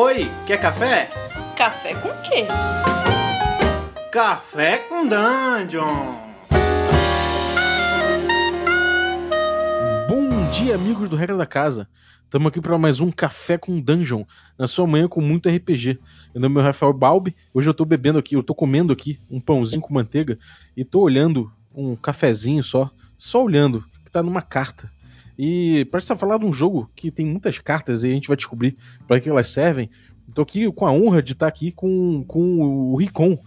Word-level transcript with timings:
Oi, 0.00 0.30
quer 0.46 0.60
café? 0.60 1.10
Café 1.56 1.92
com 1.94 2.10
quê? 2.22 2.46
Café 4.12 4.78
com 4.88 5.02
Dungeon! 5.08 6.14
Bom 10.08 10.50
dia, 10.52 10.76
amigos 10.76 11.10
do 11.10 11.16
Regra 11.16 11.36
da 11.36 11.44
Casa. 11.44 11.88
Estamos 12.22 12.46
aqui 12.46 12.60
para 12.60 12.78
mais 12.78 13.00
um 13.00 13.10
Café 13.10 13.58
com 13.58 13.80
Dungeon, 13.80 14.22
na 14.56 14.68
sua 14.68 14.86
manhã 14.86 15.08
com 15.08 15.20
muito 15.20 15.48
RPG. 15.48 15.98
Meu 16.32 16.42
nome 16.42 16.60
é 16.60 16.62
Rafael 16.62 16.92
Balbi, 16.92 17.34
hoje 17.52 17.68
eu 17.68 17.72
estou 17.72 17.84
bebendo 17.84 18.20
aqui, 18.20 18.36
eu 18.36 18.40
estou 18.40 18.54
comendo 18.54 18.92
aqui 18.92 19.18
um 19.28 19.40
pãozinho 19.40 19.82
com 19.82 19.92
manteiga 19.92 20.38
e 20.76 20.82
estou 20.82 21.02
olhando 21.02 21.52
um 21.74 21.96
cafezinho 21.96 22.62
só, 22.62 22.88
só 23.16 23.42
olhando, 23.42 23.80
que 24.04 24.10
está 24.10 24.22
numa 24.22 24.42
carta. 24.42 24.88
E 25.38 25.84
para 25.86 26.00
estar 26.00 26.16
falar 26.16 26.38
de 26.38 26.46
um 26.46 26.52
jogo 26.52 26.90
que 26.96 27.10
tem 27.10 27.24
muitas 27.24 27.58
cartas 27.58 28.02
e 28.02 28.08
a 28.08 28.10
gente 28.10 28.28
vai 28.28 28.36
descobrir 28.36 28.76
para 29.06 29.20
que 29.20 29.30
elas 29.30 29.48
servem, 29.48 29.88
estou 30.28 30.42
aqui 30.42 30.70
com 30.72 30.86
a 30.86 30.92
honra 30.92 31.22
de 31.22 31.32
estar 31.32 31.46
aqui 31.46 31.70
com, 31.70 32.24
com 32.26 32.60
o 32.60 32.96
Ricon, 32.96 33.38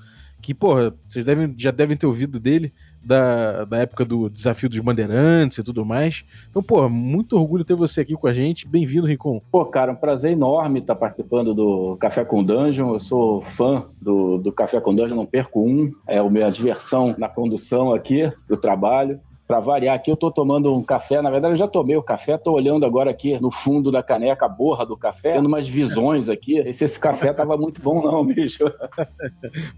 que, 0.41 0.53
porra, 0.53 0.93
vocês 1.07 1.23
devem, 1.23 1.53
já 1.57 1.69
devem 1.69 1.95
ter 1.95 2.07
ouvido 2.07 2.39
dele 2.39 2.73
da, 3.03 3.65
da 3.65 3.77
época 3.77 4.03
do 4.03 4.29
Desafio 4.29 4.69
dos 4.69 4.79
Bandeirantes 4.79 5.57
e 5.57 5.63
tudo 5.63 5.85
mais. 5.85 6.23
Então, 6.49 6.63
porra, 6.63 6.89
muito 6.89 7.37
orgulho 7.37 7.63
ter 7.63 7.75
você 7.75 8.01
aqui 8.01 8.15
com 8.15 8.27
a 8.27 8.33
gente. 8.33 8.67
Bem-vindo, 8.67 9.05
Ricon. 9.05 9.41
Pô, 9.51 9.65
cara, 9.65 9.91
um 9.91 9.95
prazer 9.95 10.31
enorme 10.31 10.79
estar 10.79 10.95
participando 10.95 11.53
do 11.53 11.95
Café 11.97 12.25
com 12.25 12.43
Dungeon. 12.43 12.93
Eu 12.93 12.99
sou 12.99 13.41
fã 13.41 13.85
do, 14.01 14.37
do 14.37 14.51
Café 14.51 14.79
com 14.81 14.95
Dungeon, 14.95 15.15
não 15.15 15.25
perco 15.25 15.63
um. 15.63 15.91
É 16.07 16.17
a 16.17 16.29
minha 16.29 16.49
diversão 16.49 17.15
na 17.17 17.29
condução 17.29 17.93
aqui 17.93 18.31
do 18.47 18.57
trabalho. 18.57 19.19
Para 19.51 19.59
variar 19.59 19.97
aqui, 19.97 20.09
eu 20.09 20.13
estou 20.13 20.31
tomando 20.31 20.73
um 20.73 20.81
café. 20.81 21.21
Na 21.21 21.29
verdade, 21.29 21.55
eu 21.55 21.57
já 21.57 21.67
tomei 21.67 21.97
o 21.97 22.01
café, 22.01 22.35
estou 22.35 22.55
olhando 22.55 22.85
agora 22.85 23.11
aqui 23.11 23.37
no 23.37 23.51
fundo 23.51 23.91
da 23.91 24.01
caneca, 24.01 24.45
a 24.45 24.47
borra 24.47 24.85
do 24.85 24.95
café, 24.95 25.33
tendo 25.33 25.47
umas 25.47 25.67
visões 25.67 26.29
aqui. 26.29 26.59
Esse, 26.59 26.85
esse 26.85 26.97
café 26.97 27.33
tava 27.33 27.57
muito 27.57 27.81
bom, 27.81 28.01
não, 28.01 28.23
bicho. 28.23 28.63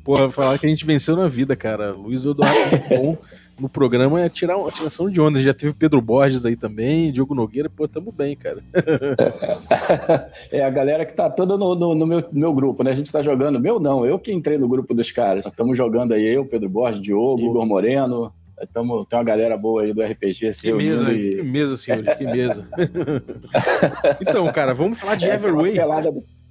Porra, 0.03 0.29
falar 0.29 0.59
que 0.59 0.67
a 0.67 0.69
gente 0.69 0.85
venceu 0.85 1.15
na 1.15 1.27
vida, 1.27 1.55
cara. 1.55 1.91
Luiz 1.91 2.23
Eduardo 2.23 2.55
bom 2.87 3.17
no 3.59 3.67
programa 3.67 4.21
é 4.21 4.29
tirar 4.29 4.57
uma 4.57 4.69
tiração 4.69 5.09
de 5.09 5.19
onda. 5.19 5.41
Já 5.41 5.55
teve 5.55 5.73
Pedro 5.73 5.99
Borges 5.99 6.45
aí 6.45 6.55
também, 6.55 7.11
Diogo 7.11 7.33
Nogueira, 7.33 7.67
pô, 7.67 7.87
tamo 7.87 8.11
bem, 8.11 8.35
cara. 8.35 8.59
é 10.51 10.63
a 10.63 10.69
galera 10.69 11.03
que 11.03 11.13
tá 11.13 11.31
toda 11.31 11.57
no, 11.57 11.73
no, 11.73 11.95
no 11.95 12.05
meu, 12.05 12.23
meu 12.31 12.53
grupo, 12.53 12.83
né? 12.83 12.91
A 12.91 12.95
gente 12.95 13.11
tá 13.11 13.23
jogando. 13.23 13.59
Meu 13.59 13.79
não, 13.79 14.05
eu 14.05 14.19
que 14.19 14.31
entrei 14.31 14.59
no 14.59 14.67
grupo 14.67 14.93
dos 14.93 15.11
caras. 15.11 15.47
Estamos 15.47 15.75
jogando 15.75 16.13
aí 16.13 16.23
eu, 16.23 16.45
Pedro 16.45 16.69
Borges, 16.69 17.01
Diogo, 17.01 17.41
Igor 17.41 17.65
Moreno, 17.65 18.31
Tamo, 18.73 19.05
tem 19.05 19.17
uma 19.17 19.25
galera 19.25 19.57
boa 19.57 19.83
aí 19.83 19.93
do 19.93 20.01
RPG. 20.01 20.51
Que 20.61 20.73
mesa, 20.73 21.11
e... 21.11 21.29
que 21.29 21.43
mesa, 21.43 21.77
senhor, 21.77 22.03
que 22.03 22.25
mesa. 22.25 22.67
então, 24.21 24.51
cara, 24.51 24.73
vamos 24.73 24.99
falar 24.99 25.15
de 25.15 25.29
é, 25.29 25.33
Everway. 25.33 25.75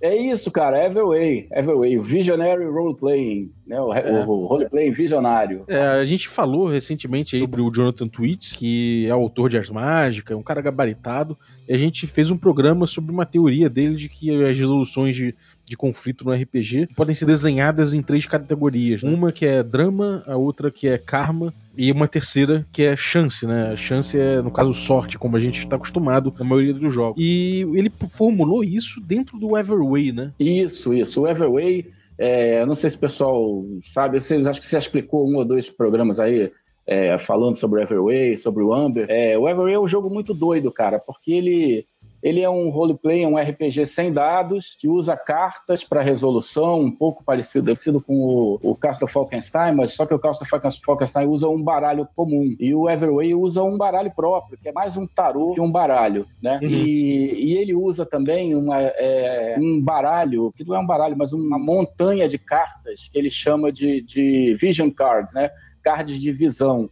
É 0.03 0.17
isso, 0.17 0.50
cara, 0.50 0.84
Everway, 0.84 1.47
Everway, 1.53 1.97
Visionary 1.97 2.64
Role 2.64 2.97
Playing, 2.97 3.53
né? 3.64 3.81
O, 3.81 3.94
é. 3.94 4.27
o 4.27 4.47
Role 4.47 4.69
Playing 4.69 4.91
Visionário. 4.91 5.64
É, 5.69 5.78
a 5.78 6.05
gente 6.05 6.28
falou 6.28 6.67
recentemente 6.67 7.39
sobre 7.39 7.61
o 7.61 7.70
Jonathan 7.70 8.09
Tweets, 8.09 8.50
que 8.50 9.06
é 9.06 9.11
autor 9.11 9.48
de 9.48 9.59
Ars 9.59 9.70
Mágica, 9.70 10.34
é 10.34 10.37
um 10.37 10.42
cara 10.42 10.61
gabaritado, 10.61 11.39
e 11.69 11.72
a 11.72 11.78
gente 11.78 12.09
fez 12.09 12.33
um 12.33 12.37
programa 12.37 12.84
sobre 12.84 13.12
uma 13.12 13.25
teoria 13.25 13.70
dele 13.70 13.94
de 13.94 14.09
que 14.09 14.28
as 14.44 14.59
resoluções 14.59 15.14
de 15.14 15.37
de 15.73 15.77
conflito 15.77 16.25
no 16.25 16.33
RPG 16.33 16.89
podem 16.95 17.15
ser 17.15 17.25
desenhadas 17.25 17.95
em 17.95 18.03
três 18.03 18.27
categorias. 18.27 19.03
Né? 19.03 19.11
Uma 19.11 19.33
que 19.33 19.47
é 19.47 19.62
drama, 19.62 20.23
a 20.27 20.37
outra 20.37 20.70
que 20.70 20.87
é 20.87 20.98
karma 20.98 21.53
e 21.77 21.91
uma 21.91 22.06
terceira 22.06 22.67
que 22.70 22.83
é 22.83 22.95
chance, 22.95 23.47
né? 23.47 23.73
A 23.73 23.77
chance 23.77 24.19
é, 24.19 24.43
no 24.43 24.50
caso, 24.50 24.75
sorte, 24.75 25.17
como 25.17 25.37
a 25.37 25.41
gente 25.41 25.61
está 25.61 25.77
acostumado 25.77 26.33
na 26.39 26.45
maioria 26.45 26.75
dos 26.75 26.93
jogos. 26.93 27.17
E 27.19 27.62
ele 27.75 27.91
formulou 28.12 28.62
isso 28.62 29.00
dentro 29.00 29.39
do 29.39 29.56
Everway, 29.56 30.12
né? 30.12 30.33
Isso, 30.39 30.93
isso. 30.93 31.23
O 31.23 31.27
Everway, 31.27 31.91
é, 32.19 32.67
não 32.67 32.75
sei 32.75 32.91
se 32.91 32.97
o 32.97 33.00
pessoal 33.00 33.65
sabe, 33.95 34.20
vocês, 34.20 34.47
acho 34.47 34.61
que 34.61 34.67
você 34.67 34.77
explicou 34.77 35.27
um 35.27 35.37
ou 35.37 35.45
dois 35.47 35.70
programas 35.70 36.20
aí 36.20 36.53
é, 36.87 37.17
falando 37.17 37.56
sobre 37.56 37.81
o 37.81 37.83
Everway, 37.83 38.37
sobre 38.37 38.62
o 38.62 38.75
Amber. 38.75 39.06
É, 39.09 39.39
o 39.39 39.49
Everway 39.49 39.72
é 39.72 39.81
um 39.81 39.89
jogo 39.89 40.10
muito 40.10 40.34
doido, 40.34 40.71
cara, 40.71 40.99
porque 40.99 41.33
ele 41.33 41.87
ele 42.22 42.41
é 42.41 42.49
um 42.49 42.71
roleplay, 42.71 43.27
um 43.27 43.37
RPG 43.37 43.84
sem 43.87 44.12
dados, 44.12 44.77
que 44.78 44.87
usa 44.87 45.16
cartas 45.16 45.83
para 45.83 46.00
resolução, 46.00 46.81
um 46.81 46.91
pouco 46.91 47.25
parecido, 47.25 47.65
parecido 47.65 48.00
com 48.00 48.15
o, 48.15 48.60
o 48.62 48.77
Castle 48.77 49.09
Falkenstein, 49.09 49.75
mas 49.75 49.93
só 49.93 50.06
que 50.06 50.15
o 50.15 50.19
Castle 50.19 50.47
Falkenstein 50.84 51.27
usa 51.27 51.49
um 51.49 51.60
baralho 51.60 52.06
comum. 52.15 52.55
E 52.60 52.72
o 52.72 52.88
Everway 52.88 53.34
usa 53.34 53.62
um 53.65 53.77
baralho 53.77 54.12
próprio, 54.15 54.56
que 54.56 54.69
é 54.69 54.72
mais 54.72 54.97
um 54.97 55.06
tarô 55.06 55.53
que 55.53 55.60
um 55.60 55.71
baralho, 55.71 56.27
né? 56.41 56.60
Uhum. 56.62 56.69
E, 56.69 57.53
e, 57.53 57.59
ele 57.59 57.75
usa 57.75 58.06
também 58.06 58.54
uma, 58.54 58.81
é, 58.81 59.56
um 59.59 59.81
baralho, 59.81 60.53
que 60.56 60.65
não 60.65 60.77
é 60.77 60.78
um 60.78 60.87
baralho, 60.87 61.16
mas 61.19 61.33
uma 61.33 61.59
montanha 61.59 62.28
de 62.28 62.39
cartas, 62.39 63.09
que 63.12 63.19
ele 63.19 63.31
chama 63.31 63.72
de, 63.72 64.00
de 64.00 64.54
Vision 64.54 64.91
Cards, 64.91 65.33
né? 65.33 65.50
Cards 65.83 66.21
de 66.21 66.31
visão. 66.31 66.89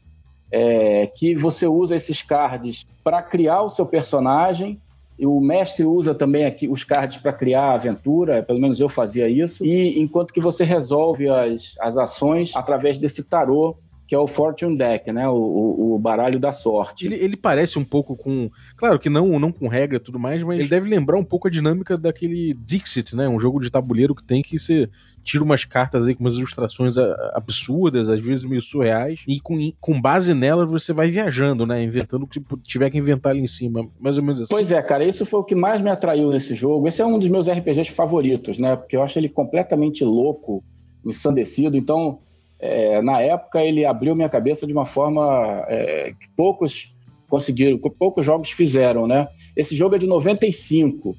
É, 0.52 1.06
que 1.14 1.36
você 1.36 1.64
usa 1.64 1.94
esses 1.94 2.22
cards 2.22 2.84
para 3.04 3.22
criar 3.22 3.62
o 3.62 3.70
seu 3.70 3.86
personagem 3.86 4.80
o 5.26 5.41
mestre 5.41 5.84
usa 5.84 6.14
também 6.14 6.44
aqui 6.44 6.69
os 6.69 6.84
cards 6.84 7.19
para 7.19 7.32
criar 7.32 7.72
aventura, 7.72 8.42
pelo 8.42 8.60
menos 8.60 8.81
eu 8.81 8.88
fazia 8.88 9.28
isso. 9.28 9.64
E 9.64 10.00
enquanto 10.00 10.32
que 10.32 10.41
você 10.41 10.64
resolve 10.64 11.28
as, 11.28 11.75
as 11.81 11.97
ações 11.97 12.54
através 12.54 12.98
desse 12.98 13.28
tarô 13.28 13.76
que 14.10 14.15
é 14.16 14.19
o 14.19 14.26
Fortune 14.26 14.76
Deck, 14.76 15.12
né? 15.12 15.28
O, 15.28 15.37
o, 15.37 15.94
o 15.94 15.98
baralho 16.00 16.41
da 16.41 16.50
sorte. 16.50 17.06
Ele, 17.06 17.15
ele, 17.15 17.37
parece 17.37 17.78
um 17.78 17.84
pouco 17.84 18.16
com. 18.16 18.50
Claro 18.76 18.98
que 18.98 19.09
não, 19.09 19.38
não 19.38 19.53
com 19.53 19.69
regra 19.69 19.98
e 19.98 20.00
tudo 20.00 20.19
mais, 20.19 20.43
mas 20.43 20.59
ele 20.59 20.69
deve 20.69 20.88
lembrar 20.88 21.16
um 21.16 21.22
pouco 21.22 21.47
a 21.47 21.50
dinâmica 21.50 21.97
daquele 21.97 22.53
Dixit, 22.54 23.15
né? 23.15 23.28
Um 23.28 23.38
jogo 23.38 23.60
de 23.60 23.71
tabuleiro 23.71 24.12
que 24.12 24.25
tem 24.25 24.43
que 24.43 24.59
ser. 24.59 24.91
Tira 25.22 25.44
umas 25.44 25.65
cartas 25.65 26.09
aí 26.09 26.16
com 26.16 26.25
umas 26.25 26.34
ilustrações 26.34 26.98
absurdas, 27.34 28.09
às 28.09 28.19
vezes 28.19 28.44
meio 28.44 28.60
surreais, 28.60 29.21
e 29.28 29.38
com, 29.38 29.72
com 29.81 30.00
base 30.00 30.34
nelas 30.34 30.69
você 30.69 30.92
vai 30.92 31.09
viajando, 31.09 31.65
né? 31.65 31.81
Inventando 31.81 32.25
o 32.25 32.27
que 32.27 32.42
tiver 32.65 32.91
que 32.91 32.98
inventar 32.98 33.31
ali 33.31 33.41
em 33.41 33.47
cima. 33.47 33.88
Mais 34.00 34.19
ou 34.19 34.25
menos 34.25 34.41
assim. 34.41 34.53
Pois 34.53 34.72
é, 34.72 34.82
cara, 34.82 35.04
isso 35.04 35.25
foi 35.25 35.38
o 35.38 35.44
que 35.44 35.54
mais 35.54 35.81
me 35.81 35.88
atraiu 35.88 36.32
nesse 36.32 36.56
jogo. 36.56 36.88
Esse 36.88 37.00
é 37.00 37.06
um 37.06 37.16
dos 37.16 37.28
meus 37.28 37.48
RPGs 37.48 37.92
favoritos, 37.92 38.59
né? 38.59 38.75
Porque 38.75 38.97
eu 38.97 39.04
acho 39.04 39.16
ele 39.21 39.28
completamente 39.28 40.03
louco, 40.04 40.65
ensandecido. 41.06 41.77
Então, 41.77 42.19
é, 42.60 43.00
na 43.00 43.21
época 43.22 43.62
ele 43.62 43.87
abriu 43.87 44.15
minha 44.15 44.28
cabeça 44.28 44.66
de 44.66 44.72
uma 44.72 44.84
forma 44.84 45.65
é, 45.66 46.12
que 46.12 46.28
poucos 46.37 46.94
conseguiram, 47.28 47.78
que 47.78 47.88
poucos 47.88 48.26
jogos 48.26 48.50
fizeram, 48.50 49.06
né? 49.06 49.28
Esse 49.56 49.75
jogo 49.75 49.94
é 49.94 49.98
de 49.98 50.06
95. 50.06 51.16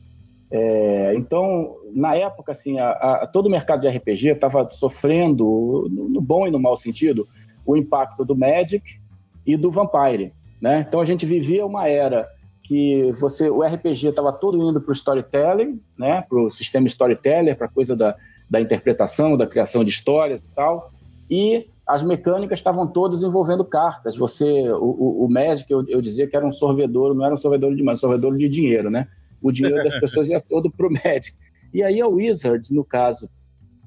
É, 0.51 1.13
então, 1.15 1.77
na 1.93 2.15
época, 2.15 2.51
assim, 2.51 2.77
a, 2.77 2.91
a, 2.91 3.27
todo 3.27 3.47
o 3.47 3.49
mercado 3.49 3.81
de 3.81 3.87
RPG 3.87 4.27
estava 4.27 4.69
sofrendo, 4.69 5.87
no, 5.89 6.09
no, 6.09 6.21
bom 6.21 6.45
e 6.45 6.51
no 6.51 6.59
mau 6.59 6.77
sentido, 6.77 7.27
o 7.65 7.75
impacto 7.75 8.23
do 8.23 8.35
Magic 8.35 8.99
e 9.45 9.57
do 9.57 9.71
Vampire, 9.71 10.33
né? 10.61 10.85
Então 10.87 10.99
a 10.99 11.05
gente 11.05 11.25
vivia 11.25 11.65
uma 11.65 11.87
era 11.87 12.27
que 12.61 13.11
você, 13.13 13.49
o 13.49 13.63
RPG 13.63 14.07
estava 14.09 14.31
todo 14.31 14.69
indo 14.69 14.79
para 14.79 14.91
o 14.91 14.93
storytelling, 14.93 15.81
né? 15.97 16.23
Para 16.27 16.39
o 16.39 16.51
sistema 16.51 16.85
storyteller, 16.85 17.57
para 17.57 17.65
a 17.65 17.71
coisa 17.71 17.95
da, 17.95 18.15
da 18.49 18.61
interpretação, 18.61 19.35
da 19.35 19.47
criação 19.47 19.83
de 19.83 19.89
histórias 19.89 20.43
e 20.43 20.47
tal 20.49 20.91
e 21.31 21.69
as 21.87 22.03
mecânicas 22.03 22.59
estavam 22.59 22.85
todas 22.85 23.23
envolvendo 23.23 23.63
cartas. 23.63 24.17
Você, 24.17 24.69
o, 24.69 24.83
o, 24.83 25.25
o 25.25 25.29
Magic, 25.29 25.71
eu, 25.71 25.85
eu, 25.87 26.01
dizia 26.01 26.27
que 26.27 26.35
era 26.35 26.45
um 26.45 26.51
sorvedor, 26.51 27.15
não 27.15 27.25
era 27.25 27.33
um 27.33 27.37
sorvedor 27.37 27.73
de 27.73 27.81
mais, 27.81 27.99
um 27.99 28.01
sorvedor 28.01 28.37
de 28.37 28.49
dinheiro, 28.49 28.89
né? 28.89 29.07
O 29.41 29.49
dinheiro 29.49 29.81
das 29.81 29.97
pessoas 29.99 30.27
ia 30.27 30.41
todo 30.41 30.69
para 30.69 30.87
o 30.87 30.91
Magic. 30.91 31.33
E 31.73 31.81
aí 31.81 32.01
a 32.01 32.07
Wizards, 32.07 32.69
no 32.69 32.83
caso, 32.83 33.29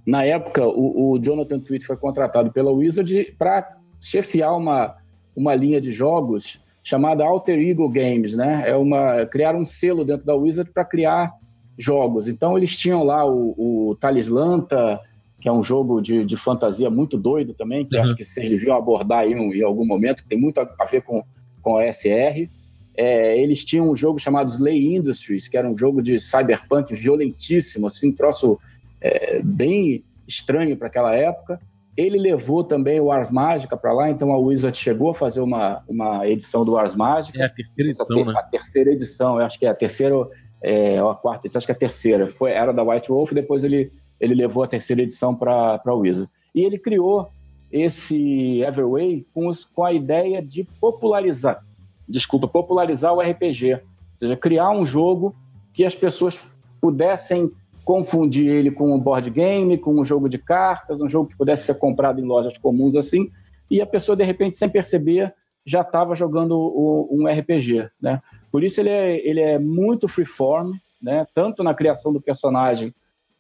na 0.07 0.25
época, 0.25 0.67
o, 0.67 1.13
o 1.13 1.19
Jonathan 1.19 1.61
Tweet 1.61 1.87
foi 1.87 1.99
contratado 1.99 2.51
pela 2.51 2.73
Wizard 2.73 3.35
para 3.39 3.77
chefiar 4.01 4.57
uma, 4.57 4.97
uma 5.37 5.55
linha 5.55 5.81
de 5.81 5.93
jogos 5.93 6.61
chamada 6.83 7.25
Alter 7.25 7.59
Ego 7.59 7.89
Games, 7.89 8.35
né? 8.35 8.65
É 8.67 8.75
uma 8.75 9.27
criar 9.27 9.55
um 9.55 9.67
selo 9.67 10.05
dentro 10.05 10.25
da 10.25 10.35
Wizard 10.35 10.71
para 10.71 10.85
criar 10.85 11.33
jogos. 11.77 12.27
Então 12.27 12.57
eles 12.57 12.75
tinham 12.77 13.05
lá 13.05 13.27
o, 13.27 13.91
o 13.91 13.97
Talislanta, 13.97 15.01
que 15.41 15.49
é 15.49 15.53
um 15.53 15.63
jogo 15.63 16.01
de, 16.01 16.25
de 16.25 16.37
fantasia 16.37 16.89
muito 16.89 17.19
doido 17.19 17.53
também, 17.53 17.85
que 17.85 17.97
uhum. 17.97 18.03
acho 18.03 18.17
que 18.17 18.25
vocês 18.25 18.49
deviam 18.49 18.77
abordar 18.77 19.21
aí 19.21 19.33
em 19.33 19.63
algum 19.63 19.85
momento, 19.85 20.23
que 20.23 20.29
tem 20.29 20.39
muito 20.39 20.59
a 20.59 20.85
ver 20.87 21.03
com, 21.03 21.23
com 21.61 21.77
a 21.77 21.93
SR. 21.93 22.49
É, 22.97 23.39
eles 23.39 23.65
tinham 23.65 23.91
um 23.91 23.97
jogo 23.97 24.19
chamado 24.19 24.51
Slay 24.51 24.95
Industries, 24.95 25.49
que 25.49 25.57
era 25.57 25.69
um 25.69 25.77
jogo 25.77 26.01
de 26.01 26.19
cyberpunk 26.21 26.95
violentíssimo, 26.95 27.89
assim, 27.89 28.09
um 28.09 28.13
troço 28.13 28.59
é, 29.01 29.43
bem 29.43 30.05
estranho 30.27 30.77
para 30.77 30.87
aquela 30.87 31.15
época. 31.15 31.61
Ele 31.97 32.19
levou 32.19 32.65
também 32.65 32.99
o 32.99 33.13
Ars 33.13 33.31
Mágica 33.31 33.77
para 33.77 33.93
lá, 33.93 34.11
então 34.11 34.33
a 34.33 34.39
Wizard 34.39 34.77
chegou 34.77 35.11
a 35.11 35.15
fazer 35.15 35.41
uma, 35.41 35.83
uma 35.89 36.27
edição 36.27 36.65
do 36.65 36.77
Ars 36.77 36.95
Mágica. 36.95 37.41
É 37.41 37.45
a 37.45 37.51
terceira 37.51 37.91
edição, 37.91 38.25
né? 38.25 38.35
A 38.37 38.43
terceira 38.43 38.93
edição, 38.93 39.39
eu 39.39 39.47
acho 39.47 39.59
que 39.59 39.67
é 39.67 39.69
a 39.69 39.75
terceira 39.75 40.15
é, 40.63 41.03
ou 41.03 41.11
a 41.11 41.15
quarta, 41.15 41.47
acho 41.47 41.67
que 41.67 41.73
é 41.73 41.75
a 41.75 41.79
terceira. 41.79 42.27
Foi, 42.27 42.51
era 42.51 42.73
da 42.73 42.83
White 42.83 43.11
Wolf, 43.11 43.33
depois 43.33 43.63
ele 43.63 43.93
ele 44.21 44.35
levou 44.35 44.63
a 44.63 44.69
terceira 44.69 45.03
edição 45.03 45.35
para 45.35 45.81
a 45.85 45.95
Wizard. 45.95 46.31
E 46.55 46.63
ele 46.63 46.79
criou 46.79 47.31
esse 47.71 48.63
Everway 48.63 49.27
com, 49.35 49.49
os, 49.49 49.65
com 49.65 49.85
a 49.85 49.93
ideia 49.93 50.41
de 50.41 50.65
popularizar, 50.81 51.65
desculpa, 52.09 52.47
popularizar 52.47 53.13
o 53.13 53.21
RPG, 53.21 53.75
ou 53.75 53.81
seja, 54.19 54.37
criar 54.37 54.71
um 54.71 54.85
jogo 54.85 55.35
que 55.73 55.85
as 55.85 55.95
pessoas 55.95 56.39
pudessem 56.81 57.51
confundir 57.85 58.47
ele 58.49 58.71
com 58.71 58.95
um 58.95 58.99
board 58.99 59.29
game, 59.29 59.77
com 59.77 60.01
um 60.01 60.05
jogo 60.05 60.29
de 60.29 60.39
cartas, 60.39 61.01
um 61.01 61.09
jogo 61.09 61.29
que 61.29 61.37
pudesse 61.37 61.65
ser 61.65 61.75
comprado 61.75 62.21
em 62.21 62.25
lojas 62.25 62.57
comuns 62.57 62.95
assim, 62.95 63.31
e 63.71 63.81
a 63.81 63.87
pessoa, 63.87 64.17
de 64.17 64.25
repente, 64.25 64.57
sem 64.57 64.69
perceber, 64.69 65.35
já 65.67 65.81
estava 65.81 66.15
jogando 66.15 66.57
o, 66.57 67.09
um 67.11 67.27
RPG. 67.27 67.89
Né? 68.01 68.23
Por 68.53 68.63
isso 68.63 68.81
ele 68.81 68.91
é, 68.91 69.27
ele 69.27 69.41
é 69.41 69.59
muito 69.59 70.07
freeform, 70.07 70.73
né? 71.03 71.27
tanto 71.35 71.63
na 71.63 71.75
criação 71.75 72.13
do 72.13 72.21
personagem 72.21 72.95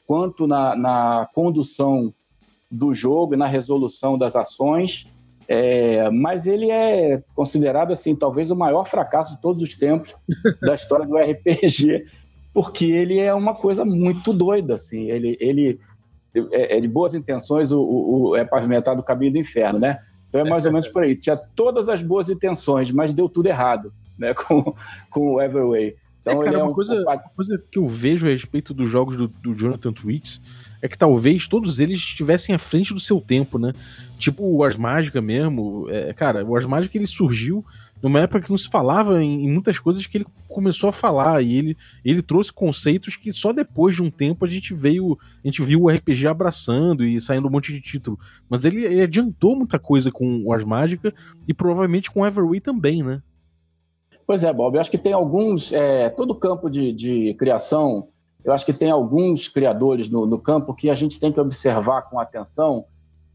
quanto 0.06 0.46
na, 0.46 0.76
na 0.76 1.28
condução 1.34 2.12
do 2.70 2.92
jogo 2.92 3.34
e 3.34 3.36
na 3.36 3.46
resolução 3.46 4.18
das 4.18 4.36
ações. 4.36 5.06
É, 5.46 6.08
mas 6.10 6.46
ele 6.46 6.70
é 6.70 7.22
considerado 7.34 7.92
assim 7.92 8.16
talvez 8.16 8.50
o 8.50 8.56
maior 8.56 8.86
fracasso 8.86 9.34
de 9.34 9.42
todos 9.42 9.62
os 9.62 9.74
tempos 9.74 10.14
da 10.62 10.72
história 10.74 11.06
do 11.06 11.18
RPG, 11.18 12.06
porque 12.52 12.86
ele 12.86 13.18
é 13.18 13.34
uma 13.34 13.54
coisa 13.54 13.84
muito 13.84 14.32
doida 14.32 14.74
assim. 14.74 15.10
Ele, 15.10 15.36
ele 15.38 15.78
é, 16.50 16.78
é 16.78 16.80
de 16.80 16.88
boas 16.88 17.14
intenções 17.14 17.70
o, 17.70 17.80
o, 17.80 18.28
o, 18.28 18.36
é 18.36 18.44
pavimentado 18.44 19.00
o 19.00 19.04
caminho 19.04 19.32
do 19.32 19.38
inferno, 19.38 19.78
né? 19.78 20.00
Então 20.28 20.40
é 20.40 20.48
mais 20.48 20.64
ou 20.66 20.72
menos 20.72 20.88
por 20.88 21.02
aí. 21.02 21.14
Tinha 21.14 21.36
todas 21.36 21.88
as 21.88 22.02
boas 22.02 22.28
intenções, 22.28 22.90
mas 22.90 23.12
deu 23.12 23.28
tudo 23.28 23.46
errado, 23.46 23.92
né? 24.18 24.34
Com, 24.48 24.74
com 25.10 25.34
o 25.34 25.42
Everway. 25.42 25.94
Então 26.24 26.42
é, 26.42 26.44
cara, 26.46 26.58
é 26.58 26.62
um... 26.62 26.66
uma, 26.66 26.74
coisa, 26.74 27.02
uma 27.02 27.18
coisa 27.18 27.62
que 27.70 27.78
eu 27.78 27.86
vejo 27.86 28.26
a 28.26 28.30
respeito 28.30 28.72
dos 28.72 28.88
jogos 28.88 29.16
do, 29.16 29.28
do 29.28 29.54
Jonathan 29.54 29.92
Twitts 29.92 30.40
é 30.80 30.88
que 30.88 30.96
talvez 30.96 31.46
todos 31.46 31.78
eles 31.78 31.98
estivessem 31.98 32.54
à 32.54 32.58
frente 32.58 32.94
do 32.94 33.00
seu 33.00 33.20
tempo, 33.20 33.58
né? 33.58 33.72
Tipo 34.18 34.44
o 34.44 34.64
Ars 34.64 34.76
Mágica 34.76 35.20
mesmo. 35.20 35.86
É, 35.90 36.12
cara, 36.12 36.44
o 36.44 36.56
Ars 36.56 36.66
Mágica 36.66 36.96
ele 36.96 37.06
surgiu 37.06 37.64
numa 38.02 38.20
época 38.20 38.40
que 38.40 38.50
não 38.50 38.58
se 38.58 38.68
falava 38.68 39.22
em, 39.22 39.46
em, 39.46 39.50
muitas 39.50 39.78
coisas 39.78 40.06
que 40.06 40.18
ele 40.18 40.26
começou 40.46 40.90
a 40.90 40.92
falar 40.92 41.42
e 41.42 41.54
ele, 41.54 41.76
ele 42.04 42.20
trouxe 42.20 42.52
conceitos 42.52 43.16
que 43.16 43.32
só 43.32 43.50
depois 43.50 43.94
de 43.94 44.02
um 44.02 44.10
tempo 44.10 44.44
a 44.44 44.48
gente 44.48 44.74
veio 44.74 45.18
a 45.42 45.48
gente 45.48 45.62
viu 45.62 45.82
o 45.82 45.88
RPG 45.88 46.26
abraçando 46.26 47.02
e 47.02 47.18
saindo 47.18 47.48
um 47.48 47.50
monte 47.50 47.72
de 47.72 47.80
título 47.80 48.18
mas 48.48 48.66
ele, 48.66 48.84
ele 48.84 49.00
adiantou 49.00 49.56
muita 49.56 49.78
coisa 49.78 50.12
com 50.12 50.42
o 50.44 50.52
Ars 50.52 50.64
Mágica 50.64 51.14
e 51.48 51.54
provavelmente 51.54 52.10
com 52.10 52.20
o 52.20 52.26
Everway 52.26 52.60
também 52.60 53.02
né 53.02 53.22
pois 54.26 54.42
é 54.42 54.52
Bob 54.52 54.74
eu 54.74 54.80
acho 54.80 54.90
que 54.90 54.98
tem 54.98 55.12
alguns 55.12 55.72
é, 55.72 56.08
todo 56.10 56.34
campo 56.34 56.70
de, 56.70 56.92
de 56.92 57.34
criação 57.34 58.08
eu 58.44 58.52
acho 58.52 58.66
que 58.66 58.72
tem 58.72 58.90
alguns 58.90 59.48
criadores 59.48 60.10
no, 60.10 60.26
no, 60.26 60.38
campo 60.38 60.74
que 60.74 60.90
a 60.90 60.94
gente 60.94 61.18
tem 61.18 61.32
que 61.32 61.40
observar 61.40 62.02
com 62.02 62.20
atenção, 62.20 62.84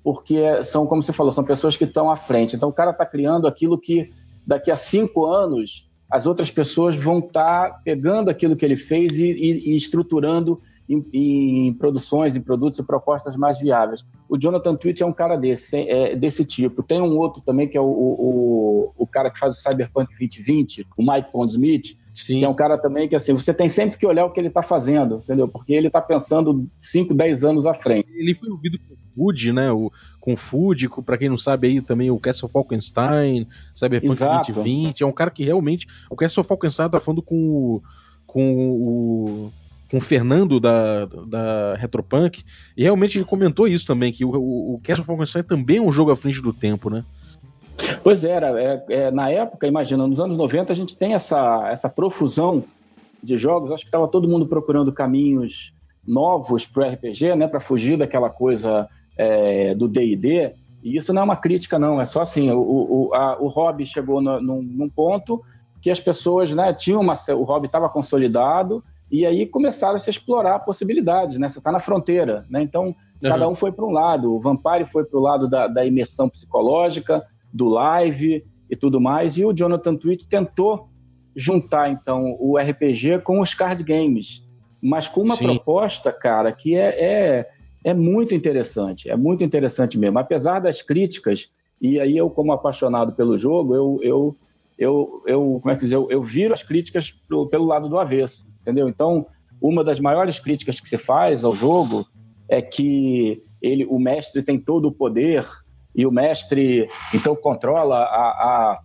porque 0.03 0.63
são, 0.63 0.86
como 0.86 1.01
você 1.01 1.12
falou, 1.12 1.31
são 1.31 1.44
pessoas 1.44 1.75
que 1.75 1.83
estão 1.83 2.12
à 2.12 2.15
frente. 2.15 2.56
Então, 2.56 2.69
o 2.69 2.74
cara 2.74 2.91
está 2.91 3.06
criando 3.06 3.47
aquilo 3.47 3.77
que 3.77 4.12
daqui 4.45 4.69
a 4.69 4.75
cinco 4.75 5.25
anos 5.25 5.89
as 6.09 6.25
outras 6.27 6.51
pessoas 6.51 6.95
vão 6.95 7.19
estar 7.19 7.71
tá 7.71 7.81
pegando 7.83 8.30
aquilo 8.30 8.56
que 8.56 8.63
ele 8.63 8.77
fez 8.77 9.18
e, 9.18 9.24
e, 9.24 9.71
e 9.71 9.75
estruturando 9.75 10.62
em, 10.89 11.06
em, 11.13 11.74
produções, 11.74 12.36
em 12.36 12.41
produtos 12.41 12.80
e 12.80 12.83
propostas 12.83 13.36
mais 13.36 13.59
viáveis. 13.59 14.03
O 14.27 14.38
Jonathan 14.38 14.75
Twitch 14.75 15.01
é 15.01 15.06
um 15.06 15.13
cara 15.13 15.36
desse, 15.36 15.77
é, 15.77 16.15
desse 16.15 16.44
tipo. 16.44 16.81
Tem 16.81 17.01
um 17.01 17.18
outro 17.18 17.41
também 17.41 17.68
que 17.68 17.77
é 17.77 17.81
o, 17.81 17.86
o, 17.86 18.94
o 18.97 19.07
cara 19.07 19.30
que 19.30 19.38
faz 19.38 19.57
o 19.57 19.62
Cyberpunk 19.62 20.09
2020, 20.18 20.88
o 20.97 21.03
Mike 21.03 21.31
Pondsmith, 21.31 22.00
Sim. 22.13 22.39
Que 22.39 22.45
é 22.45 22.50
um 22.50 22.53
cara 22.53 22.77
também 22.77 23.07
que, 23.07 23.15
assim, 23.15 23.33
você 23.33 23.53
tem 23.53 23.69
sempre 23.69 23.97
que 23.97 24.06
olhar 24.06 24.25
o 24.25 24.31
que 24.31 24.39
ele 24.39 24.50
está 24.50 24.62
fazendo, 24.62 25.21
entendeu? 25.24 25.47
Porque 25.47 25.74
ele 25.74 25.88
está 25.88 26.01
pensando 26.01 26.68
5, 26.81 27.13
10 27.13 27.44
anos 27.44 27.65
à 27.65 27.74
frente. 27.74 28.09
Ele 28.13 28.36
foi 28.36 28.50
ouvido 28.50 28.77
com 28.80 28.95
Food, 29.15 29.53
né? 29.53 29.71
O, 29.71 29.91
com 30.19 30.36
Food, 30.36 30.89
para 31.06 31.18
quem 31.18 31.30
não 31.30 31.38
sabe 31.38 31.68
aí 31.68 31.81
também 31.81 32.12
o 32.12 32.19
Castle 32.19 32.50
Falkenstein, 32.50 33.47
Cyberpunk 33.74 34.12
Exato. 34.12 34.51
2020. 34.51 35.01
É 35.01 35.06
um 35.06 35.12
cara 35.12 35.31
que 35.31 35.45
realmente. 35.45 35.88
O 36.09 36.15
Castle 36.15 36.44
Falkenstein 36.44 36.89
tá 36.89 37.00
falando 37.00 37.21
com 37.21 37.36
o. 37.36 37.83
Com 38.25 38.71
o 38.71 39.51
com 39.89 39.97
o 39.97 40.01
Fernando 40.01 40.59
da, 40.59 41.06
da 41.06 41.75
Retropunk, 41.75 42.44
e 42.77 42.83
realmente 42.83 43.18
ele 43.18 43.25
comentou 43.25 43.68
isso 43.68 43.86
também, 43.86 44.12
que 44.12 44.24
o, 44.24 44.30
o, 44.30 44.80
Castle 44.83 45.06
Falkenstein 45.06 45.44
também 45.44 45.77
é 45.77 45.81
um 45.81 45.91
jogo 45.91 46.12
à 46.12 46.15
frente 46.15 46.41
do 46.41 46.53
tempo, 46.53 46.89
né? 46.89 47.03
Pois 48.03 48.24
era, 48.24 48.62
é, 48.62 48.86
é, 48.89 49.12
na 49.12 49.31
época, 49.31 49.65
imagina, 49.65 50.06
nos 50.06 50.19
anos 50.19 50.38
90 50.38 50.71
a 50.71 50.75
gente 50.75 50.95
tem 50.95 51.13
essa, 51.13 51.69
essa 51.71 51.89
profusão 51.89 52.63
de 53.21 53.38
jogos, 53.38 53.71
acho 53.71 53.83
que 53.83 53.88
estava 53.88 54.07
todo 54.07 54.27
mundo 54.27 54.45
procurando 54.45 54.91
caminhos 54.91 55.74
novos 56.06 56.65
para 56.65 56.88
o 56.88 56.91
RPG, 56.91 57.36
né, 57.36 57.47
para 57.47 57.59
fugir 57.59 57.97
daquela 57.97 58.30
coisa 58.30 58.88
é, 59.18 59.74
do 59.74 59.88
D&D, 59.88 60.53
e 60.83 60.97
isso 60.97 61.12
não 61.12 61.24
é 61.24 61.25
uma 61.25 61.36
crítica 61.36 61.80
não, 61.80 62.00
é 62.00 62.06
só 62.06 62.21
assim, 62.21 62.51
o, 62.51 62.59
o, 62.59 63.13
a, 63.13 63.41
o 63.41 63.47
hobby 63.47 63.86
chegou 63.86 64.21
no, 64.21 64.39
num, 64.39 64.62
num, 64.62 64.89
ponto 64.89 65.41
que 65.81 65.89
as 65.89 66.00
pessoas, 66.00 66.53
né, 66.53 66.74
tinham 66.74 67.01
uma, 67.01 67.18
o 67.30 67.44
hobby 67.44 67.65
estava 67.65 67.89
consolidado, 67.89 68.83
e 69.12 69.26
aí 69.26 69.46
começaram 69.46 69.96
a 69.96 70.00
se 70.00 70.10
explorar 70.10 70.60
possibilidades, 70.60 71.38
né, 71.38 71.50
você 71.50 71.60
está 71.60 71.72
na 71.72 71.80
fronteira, 71.80 72.46
né, 72.50 72.62
então 72.62 72.88
uhum. 72.88 72.94
cada 73.22 73.48
um 73.48 73.56
foi 73.56 73.72
para 73.72 73.86
um 73.86 73.92
lado, 73.92 74.34
o 74.34 74.40
Vampire 74.40 74.86
foi 74.86 75.04
para 75.04 75.20
o 75.20 75.22
lado 75.22 75.50
da, 75.50 75.68
da 75.68 75.86
imersão 75.86 76.30
psicológica, 76.30 77.26
do 77.54 77.68
live 77.68 78.46
e 78.70 78.76
tudo 78.76 79.02
mais. 79.02 79.38
E 79.38 79.46
o 79.46 79.54
Jonathan 79.54 79.96
Twitch 79.96 80.26
tentou 80.26 80.90
juntar 81.36 81.90
então 81.90 82.36
o 82.40 82.58
RPG 82.58 83.20
com 83.20 83.40
os 83.40 83.54
card 83.54 83.84
games, 83.84 84.44
mas 84.82 85.08
com 85.08 85.22
uma 85.22 85.36
Sim. 85.36 85.46
proposta, 85.46 86.12
cara, 86.12 86.52
que 86.52 86.76
é, 86.76 86.90
é, 87.00 87.50
é 87.84 87.94
muito 87.94 88.36
interessante, 88.36 89.10
é 89.10 89.16
muito 89.16 89.44
interessante 89.44 89.98
mesmo. 89.98 90.20
Apesar 90.20 90.60
das 90.60 90.82
críticas, 90.82 91.50
e 91.82 92.00
aí 92.00 92.18
eu 92.18 92.30
como 92.30 92.52
apaixonado 92.52 93.14
pelo 93.14 93.38
jogo, 93.38 93.76
eu 93.76 94.00
eu 94.02 94.36
eu, 94.80 95.22
eu 95.28 95.60
como 95.62 95.72
é 95.72 95.76
que 95.76 95.84
dizer, 95.84 95.96
eu, 95.96 96.10
eu 96.10 96.24
viro 96.24 96.54
as 96.54 96.64
críticas 96.64 97.12
pelo, 97.12 97.48
pelo 97.50 97.66
lado 97.66 97.90
do 97.90 98.00
avesso, 98.00 98.48
entendeu? 98.62 98.88
Então, 98.88 99.28
uma 99.62 99.84
das 99.84 100.00
maiores 100.00 100.40
críticas 100.40 100.80
que 100.80 100.88
se 100.88 100.98
faz 100.98 101.44
ao 101.44 101.52
jogo 101.52 102.08
é 102.48 102.62
que 102.62 103.44
ele, 103.62 103.86
o 103.86 104.00
mestre 104.00 104.42
tem 104.42 104.58
todo 104.58 104.88
o 104.88 104.92
poder 104.92 105.46
e 105.94 106.06
o 106.06 106.12
mestre 106.12 106.88
então 107.14 107.36
controla 107.36 107.98
a, 107.98 108.30
a, 108.30 108.80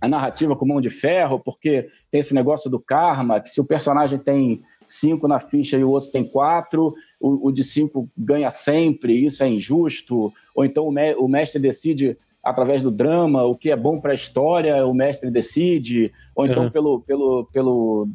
a, 0.00 0.08
narrativa 0.08 0.56
com 0.56 0.64
mão 0.64 0.80
de 0.80 0.88
ferro, 0.88 1.38
porque 1.38 1.90
tem 2.10 2.22
esse 2.22 2.32
negócio 2.32 2.70
do 2.70 2.80
karma, 2.80 3.38
que 3.38 3.50
se 3.50 3.60
o 3.60 3.66
personagem 3.66 4.18
tem 4.18 4.62
cinco 4.88 5.28
na 5.28 5.38
ficha 5.38 5.76
e 5.76 5.84
o 5.84 5.90
outro 5.90 6.10
tem 6.10 6.24
quatro, 6.24 6.94
o, 7.20 7.48
o 7.48 7.52
de 7.52 7.62
cinco 7.62 8.08
ganha 8.16 8.50
sempre, 8.50 9.26
isso 9.26 9.44
é 9.44 9.48
injusto, 9.48 10.32
ou 10.54 10.64
então 10.64 10.86
o, 10.86 10.90
me, 10.90 11.14
o 11.16 11.28
mestre 11.28 11.60
decide 11.60 12.16
através 12.44 12.82
do 12.82 12.90
drama 12.90 13.44
o 13.44 13.56
que 13.56 13.70
é 13.70 13.76
bom 13.76 14.00
para 14.00 14.12
a 14.12 14.14
história, 14.14 14.86
o 14.86 14.94
mestre 14.94 15.30
decide, 15.30 16.12
ou 16.34 16.46
então 16.46 16.64
uhum. 16.64 16.70
pelo, 16.70 17.00
pelo, 17.00 17.48
pelo 17.52 18.08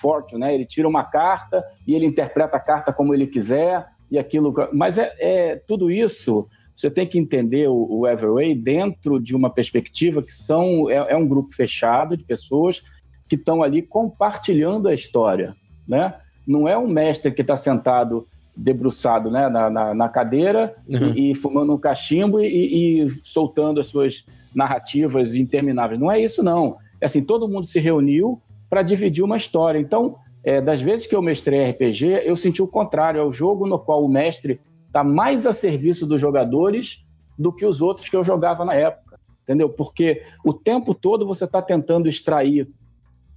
fortune, 0.00 0.40
né? 0.40 0.54
ele 0.54 0.66
tira 0.66 0.88
uma 0.88 1.04
carta 1.04 1.64
e 1.86 1.94
ele 1.94 2.06
interpreta 2.06 2.56
a 2.56 2.60
carta 2.60 2.92
como 2.92 3.14
ele 3.14 3.26
quiser, 3.26 3.86
e 4.10 4.18
aquilo. 4.18 4.54
Mas 4.72 4.98
é, 4.98 5.14
é 5.18 5.56
tudo 5.56 5.90
isso 5.90 6.48
você 6.74 6.90
tem 6.90 7.06
que 7.06 7.18
entender 7.18 7.68
o, 7.68 7.86
o 7.90 8.06
Everway 8.06 8.54
dentro 8.54 9.18
de 9.18 9.34
uma 9.34 9.48
perspectiva 9.48 10.22
que 10.22 10.32
são 10.32 10.90
é, 10.90 11.12
é 11.12 11.16
um 11.16 11.26
grupo 11.26 11.54
fechado 11.54 12.16
de 12.16 12.22
pessoas 12.22 12.82
que 13.26 13.34
estão 13.34 13.62
ali 13.62 13.80
compartilhando 13.80 14.86
a 14.86 14.94
história, 14.94 15.56
né? 15.88 16.14
Não 16.46 16.68
é 16.68 16.78
um 16.78 16.86
mestre 16.86 17.32
que 17.32 17.40
está 17.40 17.56
sentado 17.56 18.28
debruçado 18.56 19.30
né, 19.30 19.48
na, 19.48 19.68
na, 19.68 19.94
na 19.94 20.08
cadeira 20.08 20.74
uhum. 20.88 21.12
e, 21.14 21.32
e, 21.32 21.34
fumando 21.34 21.74
um 21.74 21.78
cachimbo 21.78 22.40
e, 22.40 23.02
e, 23.04 23.08
soltando 23.22 23.80
as 23.80 23.88
suas 23.88 24.24
narrativas 24.54 25.34
intermináveis. 25.34 26.00
Não 26.00 26.10
é 26.10 26.18
isso, 26.18 26.42
não. 26.42 26.78
É 27.00 27.06
assim, 27.06 27.22
todo 27.22 27.48
mundo 27.48 27.66
se 27.66 27.78
reuniu 27.78 28.40
para 28.70 28.82
dividir 28.82 29.22
uma 29.22 29.36
história. 29.36 29.78
Então, 29.78 30.16
é, 30.42 30.60
das 30.60 30.80
vezes 30.80 31.06
que 31.06 31.14
eu 31.14 31.20
mestrei 31.20 31.70
RPG, 31.70 32.22
eu 32.24 32.34
senti 32.34 32.62
o 32.62 32.66
contrário. 32.66 33.20
É 33.20 33.24
o 33.24 33.30
jogo 33.30 33.66
no 33.66 33.78
qual 33.78 34.02
o 34.02 34.08
mestre 34.08 34.58
está 34.86 35.04
mais 35.04 35.46
a 35.46 35.52
serviço 35.52 36.06
dos 36.06 36.20
jogadores 36.20 37.04
do 37.38 37.52
que 37.52 37.66
os 37.66 37.82
outros 37.82 38.08
que 38.08 38.16
eu 38.16 38.24
jogava 38.24 38.64
na 38.64 38.74
época, 38.74 39.20
entendeu? 39.42 39.68
Porque 39.68 40.22
o 40.42 40.54
tempo 40.54 40.94
todo 40.94 41.26
você 41.26 41.44
está 41.44 41.60
tentando 41.60 42.08
extrair 42.08 42.66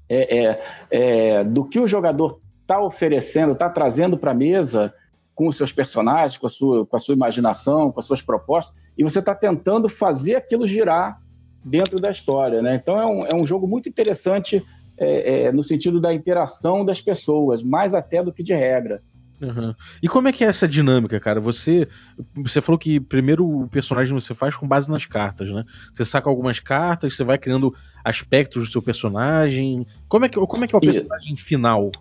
é, 0.08 0.38
é, 0.40 0.62
é, 0.90 1.44
do 1.44 1.66
que 1.66 1.80
o 1.80 1.86
jogador 1.86 2.40
está 2.62 2.82
oferecendo, 2.82 3.54
está 3.54 3.70
trazendo 3.70 4.18
para 4.18 4.32
a 4.32 4.36
mesa 4.36 4.94
com 5.40 5.48
os 5.48 5.56
seus 5.56 5.72
personagens, 5.72 6.38
com 6.38 6.48
a, 6.48 6.50
sua, 6.50 6.86
com 6.86 6.98
a 6.98 7.00
sua 7.00 7.16
imaginação, 7.16 7.94
com 7.94 8.00
as 8.02 8.06
suas 8.06 8.22
propostas, 8.22 8.76
e 8.98 9.06
você 9.06 9.20
está 9.20 9.34
tentando 9.34 9.88
fazer 9.88 10.36
aquilo 10.36 10.68
girar 10.68 11.22
dentro 11.64 11.98
da 11.98 12.12
história, 12.12 12.62
né? 12.62 12.76
Então 12.76 13.00
é 13.00 13.06
um, 13.06 13.20
é 13.26 13.34
um 13.34 13.46
jogo 13.46 13.66
muito 13.66 13.88
interessante 13.88 14.62
é, 14.98 15.46
é, 15.46 15.52
no 15.54 15.64
sentido 15.64 16.02
da 16.02 16.14
interação 16.14 16.84
das 16.84 17.00
pessoas, 17.00 17.64
mais 17.64 17.96
até 17.96 18.22
do 18.22 18.34
que 18.34 18.44
de 18.44 18.54
regra. 18.54 19.02
Uhum. 19.42 19.74
E 20.04 20.10
como 20.10 20.28
é 20.28 20.34
que 20.34 20.44
é 20.44 20.48
essa 20.48 20.68
dinâmica, 20.68 21.18
cara? 21.22 21.40
Você 21.40 21.88
você 22.36 22.60
falou 22.60 22.78
que 22.78 23.00
primeiro 23.00 23.48
o 23.48 23.70
personagem 23.70 24.14
você 24.14 24.34
faz 24.34 24.58
com 24.58 24.68
base 24.68 24.92
nas 24.92 25.06
cartas, 25.06 25.50
né? 25.50 25.64
Você 25.94 26.04
saca 26.04 26.30
algumas 26.30 26.60
cartas, 26.60 27.16
você 27.16 27.24
vai 27.24 27.38
criando 27.38 27.74
aspectos 28.04 28.66
do 28.66 28.72
seu 28.74 28.82
personagem. 28.82 29.88
Como 30.10 30.26
é 30.26 30.28
que, 30.28 30.38
como 30.38 30.66
é, 30.66 30.68
que 30.68 30.76
é 30.76 30.78
o 30.78 30.82
personagem 30.82 31.34
Isso. 31.34 31.46
final? 31.46 31.92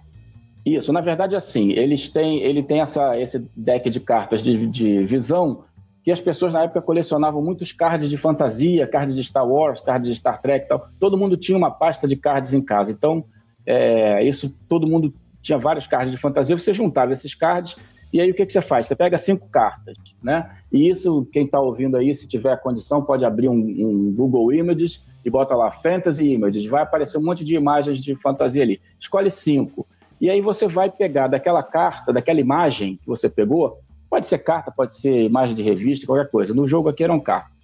Isso, 0.76 0.92
na 0.92 1.00
verdade, 1.00 1.36
assim, 1.36 1.72
eles 1.72 2.08
têm, 2.10 2.42
ele 2.42 2.62
tem 2.62 2.80
essa, 2.80 3.18
esse 3.18 3.38
deck 3.56 3.88
de 3.88 4.00
cartas 4.00 4.42
de, 4.42 4.66
de 4.66 5.04
visão 5.04 5.64
que 6.02 6.10
as 6.10 6.20
pessoas 6.20 6.54
na 6.54 6.64
época 6.64 6.80
colecionavam 6.80 7.42
muitos 7.42 7.72
cards 7.72 8.08
de 8.08 8.16
fantasia, 8.16 8.86
cards 8.86 9.14
de 9.14 9.22
Star 9.22 9.46
Wars, 9.46 9.80
cards 9.80 10.08
de 10.08 10.16
Star 10.16 10.40
Trek 10.40 10.64
e 10.64 10.68
tal. 10.68 10.88
Todo 10.98 11.18
mundo 11.18 11.36
tinha 11.36 11.56
uma 11.56 11.70
pasta 11.70 12.08
de 12.08 12.16
cards 12.16 12.54
em 12.54 12.62
casa. 12.62 12.90
Então, 12.90 13.24
é, 13.66 14.24
isso 14.24 14.54
todo 14.68 14.86
mundo 14.86 15.12
tinha 15.42 15.58
vários 15.58 15.86
cards 15.86 16.10
de 16.10 16.16
fantasia, 16.16 16.56
você 16.56 16.72
juntava 16.72 17.12
esses 17.12 17.34
cards 17.34 17.76
e 18.12 18.20
aí 18.20 18.30
o 18.30 18.34
que, 18.34 18.46
que 18.46 18.52
você 18.52 18.62
faz? 18.62 18.86
Você 18.86 18.96
pega 18.96 19.18
cinco 19.18 19.48
cartas, 19.48 19.96
né? 20.22 20.50
E 20.72 20.88
isso, 20.88 21.26
quem 21.30 21.44
está 21.44 21.60
ouvindo 21.60 21.96
aí, 21.96 22.14
se 22.14 22.26
tiver 22.26 22.56
condição, 22.60 23.02
pode 23.02 23.24
abrir 23.24 23.48
um, 23.48 23.54
um, 23.54 24.14
Google 24.14 24.52
Images 24.52 25.04
e 25.24 25.30
bota 25.30 25.54
lá 25.54 25.70
Fantasy 25.70 26.24
Images. 26.24 26.64
Vai 26.66 26.82
aparecer 26.82 27.18
um 27.18 27.22
monte 27.22 27.44
de 27.44 27.54
imagens 27.54 28.00
de 28.00 28.14
fantasia 28.16 28.62
ali. 28.62 28.80
Escolhe 28.98 29.30
cinco. 29.30 29.86
E 30.20 30.28
aí 30.30 30.40
você 30.40 30.66
vai 30.66 30.90
pegar 30.90 31.28
daquela 31.28 31.62
carta, 31.62 32.12
daquela 32.12 32.40
imagem 32.40 32.96
que 32.96 33.06
você 33.06 33.28
pegou, 33.28 33.78
pode 34.10 34.26
ser 34.26 34.38
carta, 34.38 34.70
pode 34.70 34.94
ser 34.94 35.24
imagem 35.24 35.54
de 35.54 35.62
revista, 35.62 36.06
qualquer 36.06 36.30
coisa. 36.30 36.54
No 36.54 36.66
jogo 36.66 36.88
aqui 36.88 37.04
eram 37.04 37.20
cartas. 37.20 37.56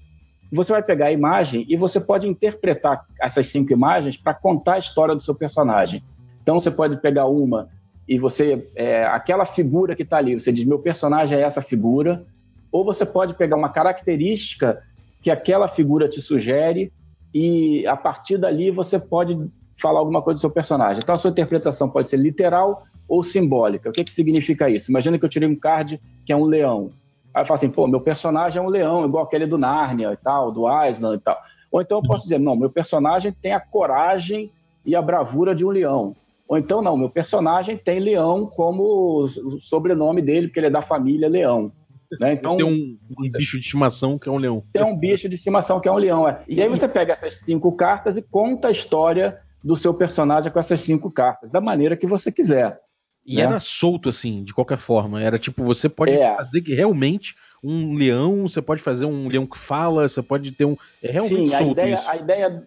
Você 0.53 0.73
vai 0.73 0.83
pegar 0.83 1.07
a 1.07 1.13
imagem 1.13 1.67
e 1.69 1.77
você 1.77 2.01
pode 2.01 2.29
interpretar 2.29 3.05
essas 3.21 3.49
cinco 3.49 3.73
imagens 3.73 4.17
para 4.17 4.35
contar 4.35 4.75
a 4.75 4.79
história 4.79 5.15
do 5.15 5.23
seu 5.23 5.35
personagem. 5.35 6.03
Então 6.43 6.59
você 6.59 6.71
pode 6.71 6.99
pegar 6.99 7.27
uma 7.27 7.69
e 8.07 8.19
você 8.19 8.69
é, 8.77 9.05
aquela 9.07 9.47
figura 9.47 9.97
que 9.97 10.03
está 10.03 10.19
ali, 10.19 10.39
você 10.39 10.53
diz 10.53 10.65
meu 10.65 10.79
personagem 10.79 11.39
é 11.39 11.43
essa 11.43 11.63
figura, 11.63 12.25
ou 12.71 12.85
você 12.85 13.07
pode 13.07 13.35
pegar 13.35 13.57
uma 13.57 13.71
característica 13.71 14.83
que 15.23 15.31
aquela 15.31 15.67
figura 15.67 16.09
te 16.09 16.21
sugere 16.21 16.93
e 17.33 17.87
a 17.87 17.97
partir 17.97 18.37
dali 18.37 18.71
você 18.71 18.99
pode 18.99 19.51
falar 19.85 19.99
alguma 19.99 20.23
coisa 20.23 20.39
do 20.39 20.41
seu 20.41 20.51
personagem. 20.51 21.03
Então 21.03 21.15
a 21.15 21.19
sua 21.19 21.31
interpretação 21.31 21.91
pode 21.91 22.09
ser 22.09 22.17
literal 22.17 22.85
ou 23.07 23.23
simbólica. 23.23 23.91
O 23.91 23.93
que, 23.93 24.03
que 24.03 24.11
significa 24.11 24.71
isso? 24.71 24.91
Imagina 24.91 25.19
que 25.19 25.25
eu 25.27 25.29
tirei 25.29 25.47
um 25.47 25.55
card 25.55 26.01
que 26.25 26.33
é 26.33 26.37
um 26.37 26.45
leão. 26.45 26.91
Aí 27.35 27.43
eu 27.43 27.47
falo 27.47 27.59
assim, 27.59 27.69
pô, 27.69 27.87
meu 27.87 28.01
personagem 28.01 28.63
é 28.63 28.65
um 28.65 28.71
leão, 28.71 29.05
igual 29.05 29.25
aquele 29.25 29.47
do 29.47 29.59
Nárnia 29.59 30.11
e 30.13 30.17
tal, 30.17 30.51
do 30.51 30.65
Island 30.87 31.17
e 31.17 31.21
tal. 31.21 31.39
Ou 31.71 31.83
então 31.83 31.99
eu 31.99 32.03
posso 32.03 32.23
dizer, 32.23 32.41
não, 32.41 32.57
meu 32.57 32.71
personagem 32.71 33.31
tem 33.31 33.53
a 33.53 33.61
coragem 33.61 34.51
e 34.87 34.97
a 34.97 35.03
bravura 35.03 35.55
de 35.55 35.67
um 35.67 35.71
leão. 35.71 36.17
Ou 36.49 36.57
então, 36.57 36.81
não, 36.81 36.97
meu 36.97 37.09
personagem 37.09 37.77
tem 37.77 37.99
Leão 37.99 38.47
como 38.47 39.27
sobrenome 39.61 40.21
dele, 40.21 40.47
porque 40.47 40.61
ele 40.61 40.67
é 40.67 40.71
da 40.71 40.83
família 40.83 41.27
Leão. 41.27 41.73
Né? 42.21 42.35
Então, 42.35 42.57
tem 42.57 42.67
um, 42.67 42.99
um 43.11 43.23
bicho 43.33 43.59
de 43.59 43.65
estimação 43.65 44.19
que 44.19 44.29
é 44.29 44.33
um 44.33 44.37
leão. 44.37 44.63
Tem 44.73 44.85
um 44.85 44.97
bicho 44.97 45.29
de 45.29 45.35
estimação 45.35 45.81
que 45.81 45.89
é 45.89 45.93
um 45.93 45.97
leão. 45.97 46.29
É. 46.29 46.43
E 46.47 46.63
aí 46.63 46.69
você 46.69 46.87
pega 46.87 47.13
essas 47.13 47.41
cinco 47.41 47.73
cartas 47.73 48.17
e 48.17 48.23
conta 48.23 48.69
a 48.69 48.71
história 48.71 49.41
do 49.65 49.75
seu 49.75 49.95
personagem 49.95 50.53
com 50.53 50.59
essas 50.59 50.83
cinco 50.83 51.11
cartas, 51.11 51.51
da 51.51 51.61
maneira 51.61 51.97
que 51.97 52.07
você 52.07 52.31
quiser. 52.31 52.79
E 53.25 53.37
né? 53.37 53.43
era 53.43 53.59
solto, 53.59 54.11
assim, 54.11 54.45
de 54.45 54.53
qualquer 54.53 54.77
forma. 54.77 55.23
Era 55.23 55.39
tipo, 55.39 55.65
você 55.65 55.89
pode 55.89 56.13
é. 56.13 56.37
fazer 56.37 56.61
que 56.61 56.75
realmente 56.75 57.35
um 57.63 57.95
leão, 57.95 58.47
você 58.47 58.61
pode 58.61 58.83
fazer 58.83 59.07
um 59.07 59.27
leão 59.27 59.47
que 59.47 59.57
fala, 59.57 60.07
você 60.07 60.23
pode 60.23 60.53
ter 60.53 60.67
um. 60.67 60.77
É 61.03 61.11
realmente 61.11 61.49
Sim, 61.49 61.57
solto 61.57 61.81
a 61.81 61.83
ideia, 61.83 61.95
isso. 61.95 62.11
A 62.11 62.17
ideia, 62.17 62.59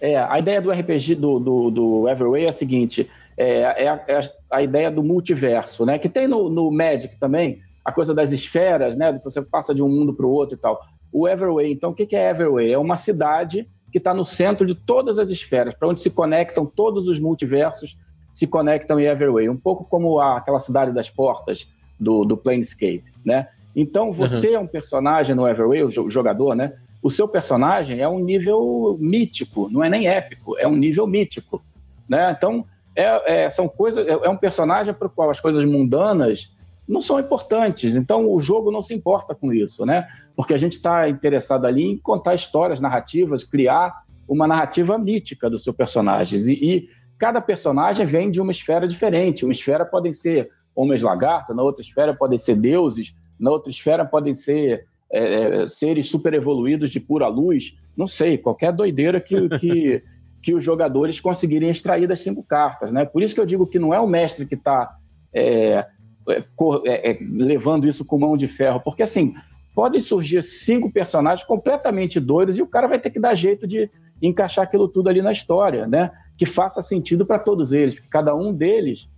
é, 0.00 0.16
a 0.16 0.38
ideia 0.38 0.62
do 0.62 0.70
RPG 0.70 1.16
do, 1.16 1.40
do, 1.40 1.70
do 1.72 2.08
Everway 2.08 2.44
é 2.44 2.50
a 2.50 2.52
seguinte: 2.52 3.10
é, 3.36 3.84
é, 3.84 3.88
a, 3.88 4.04
é 4.06 4.20
a, 4.52 4.62
ideia 4.62 4.92
do 4.92 5.02
multiverso, 5.02 5.84
né? 5.84 5.98
Que 5.98 6.08
tem 6.08 6.28
no, 6.28 6.48
no, 6.48 6.70
Magic 6.70 7.18
também, 7.18 7.60
a 7.84 7.90
coisa 7.90 8.14
das 8.14 8.30
esferas, 8.30 8.96
né? 8.96 9.12
Que 9.18 9.24
você 9.24 9.42
passa 9.42 9.74
de 9.74 9.82
um 9.82 9.88
mundo 9.88 10.14
para 10.14 10.26
o 10.26 10.30
outro 10.30 10.54
e 10.54 10.58
tal. 10.58 10.80
O 11.12 11.28
Everway, 11.28 11.72
então, 11.72 11.90
o 11.90 11.94
que 11.94 12.14
é 12.14 12.30
Everway? 12.30 12.72
É 12.72 12.78
uma 12.78 12.94
cidade 12.94 13.68
que 13.94 13.98
está 13.98 14.12
no 14.12 14.24
centro 14.24 14.66
de 14.66 14.74
todas 14.74 15.20
as 15.20 15.30
esferas, 15.30 15.72
para 15.72 15.86
onde 15.86 16.00
se 16.00 16.10
conectam 16.10 16.66
todos 16.66 17.06
os 17.06 17.20
multiversos, 17.20 17.96
se 18.34 18.44
conectam 18.44 18.98
em 18.98 19.04
Everway. 19.04 19.48
Um 19.48 19.56
pouco 19.56 19.84
como 19.84 20.18
a, 20.18 20.36
aquela 20.36 20.58
cidade 20.58 20.90
das 20.90 21.08
portas 21.08 21.68
do, 22.00 22.24
do 22.24 22.36
Planescape, 22.36 23.04
né? 23.24 23.46
Então, 23.76 24.12
você 24.12 24.48
uhum. 24.48 24.54
é 24.56 24.58
um 24.58 24.66
personagem 24.66 25.36
no 25.36 25.46
Everway, 25.46 25.84
o 25.84 26.10
jogador, 26.10 26.56
né? 26.56 26.72
O 27.00 27.08
seu 27.08 27.28
personagem 27.28 28.00
é 28.00 28.08
um 28.08 28.18
nível 28.18 28.98
mítico, 29.00 29.68
não 29.70 29.84
é 29.84 29.88
nem 29.88 30.08
épico, 30.08 30.58
é 30.58 30.66
um 30.66 30.74
nível 30.74 31.06
mítico, 31.06 31.64
né? 32.08 32.34
Então, 32.36 32.66
é, 32.96 33.44
é, 33.44 33.48
são 33.48 33.68
coisas, 33.68 34.04
é, 34.04 34.10
é 34.10 34.28
um 34.28 34.36
personagem 34.36 34.92
para 34.92 35.06
o 35.06 35.10
qual 35.10 35.30
as 35.30 35.38
coisas 35.38 35.64
mundanas 35.64 36.52
não 36.86 37.00
são 37.00 37.18
importantes. 37.18 37.94
Então 37.94 38.30
o 38.30 38.40
jogo 38.40 38.70
não 38.70 38.82
se 38.82 38.94
importa 38.94 39.34
com 39.34 39.52
isso, 39.52 39.84
né? 39.84 40.06
Porque 40.36 40.54
a 40.54 40.58
gente 40.58 40.72
está 40.72 41.08
interessado 41.08 41.66
ali 41.66 41.82
em 41.84 41.98
contar 41.98 42.34
histórias, 42.34 42.80
narrativas, 42.80 43.44
criar 43.44 44.04
uma 44.28 44.46
narrativa 44.46 44.96
mítica 44.98 45.50
do 45.50 45.58
seu 45.58 45.72
personagem. 45.72 46.40
E, 46.40 46.52
e, 46.52 46.88
cada 47.18 47.40
personagem 47.40 48.04
vem 48.04 48.30
de 48.30 48.40
uma 48.40 48.50
esfera 48.50 48.86
diferente. 48.88 49.44
Uma 49.44 49.52
esfera 49.52 49.84
podem 49.84 50.12
ser 50.12 50.50
homens 50.74 51.02
lagarto, 51.02 51.54
na 51.54 51.62
outra 51.62 51.82
esfera 51.82 52.14
podem 52.14 52.38
ser 52.38 52.56
deuses, 52.56 53.14
na 53.38 53.50
outra 53.50 53.70
esfera 53.70 54.04
podem 54.04 54.34
ser 54.34 54.86
é, 55.12 55.62
é 55.62 55.68
seres 55.68 56.08
super 56.08 56.34
evoluídos 56.34 56.90
de 56.90 57.00
pura 57.00 57.28
luz. 57.28 57.78
Não 57.96 58.06
sei, 58.06 58.36
qualquer 58.36 58.72
doideira 58.72 59.20
que, 59.20 59.48
que 59.58 60.02
que 60.44 60.54
os 60.54 60.62
jogadores 60.62 61.18
conseguirem 61.18 61.70
extrair 61.70 62.06
das 62.06 62.20
cinco 62.20 62.42
cartas. 62.42 62.92
Né? 62.92 63.06
Por 63.06 63.22
isso 63.22 63.34
que 63.34 63.40
eu 63.40 63.46
digo 63.46 63.66
que 63.66 63.78
não 63.78 63.94
é 63.94 63.98
o 63.98 64.06
mestre 64.06 64.44
que 64.44 64.54
está 64.54 64.94
é, 65.32 65.86
é, 66.28 66.44
é, 66.86 67.10
é, 67.10 67.18
levando 67.20 67.86
isso 67.86 68.04
com 68.04 68.18
mão 68.18 68.36
de 68.36 68.48
ferro, 68.48 68.80
porque 68.80 69.02
assim, 69.02 69.34
podem 69.74 70.00
surgir 70.00 70.42
cinco 70.42 70.90
personagens 70.90 71.46
completamente 71.46 72.20
doidos 72.20 72.56
e 72.56 72.62
o 72.62 72.66
cara 72.66 72.86
vai 72.86 72.98
ter 72.98 73.10
que 73.10 73.18
dar 73.18 73.34
jeito 73.34 73.66
de 73.66 73.90
encaixar 74.22 74.64
aquilo 74.64 74.88
tudo 74.88 75.08
ali 75.08 75.20
na 75.20 75.32
história, 75.32 75.86
né? 75.86 76.10
que 76.36 76.46
faça 76.46 76.82
sentido 76.82 77.26
para 77.26 77.38
todos 77.38 77.72
eles, 77.72 77.94
porque 77.94 78.08
cada 78.08 78.34
um 78.34 78.52
deles 78.52 79.08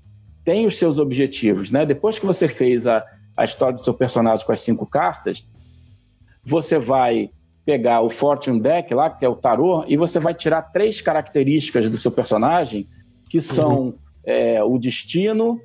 tem 0.45 0.67
os 0.67 0.77
seus 0.77 0.99
objetivos. 0.99 1.71
Né? 1.71 1.85
Depois 1.85 2.19
que 2.19 2.27
você 2.27 2.49
fez 2.49 2.87
a, 2.87 3.05
a 3.37 3.45
história 3.45 3.75
do 3.75 3.85
seu 3.85 3.95
personagem 3.95 4.45
com 4.45 4.53
as 4.53 4.61
cinco 4.61 4.87
cartas, 4.87 5.47
você 6.45 6.79
vai 6.79 7.31
pegar 7.65 8.01
o 8.01 8.09
Fortune 8.09 8.61
Deck 8.61 8.95
lá, 8.95 9.11
que 9.11 9.25
é 9.25 9.29
o 9.29 9.35
tarô, 9.35 9.85
e 9.89 9.97
você 9.97 10.21
vai 10.21 10.33
tirar 10.33 10.63
três 10.63 11.01
características 11.01 11.91
do 11.91 11.97
seu 11.97 12.13
personagem, 12.13 12.89
que 13.29 13.41
são 13.41 13.81
uhum. 13.81 13.95
é, 14.25 14.63
o 14.63 14.79
destino, 14.79 15.61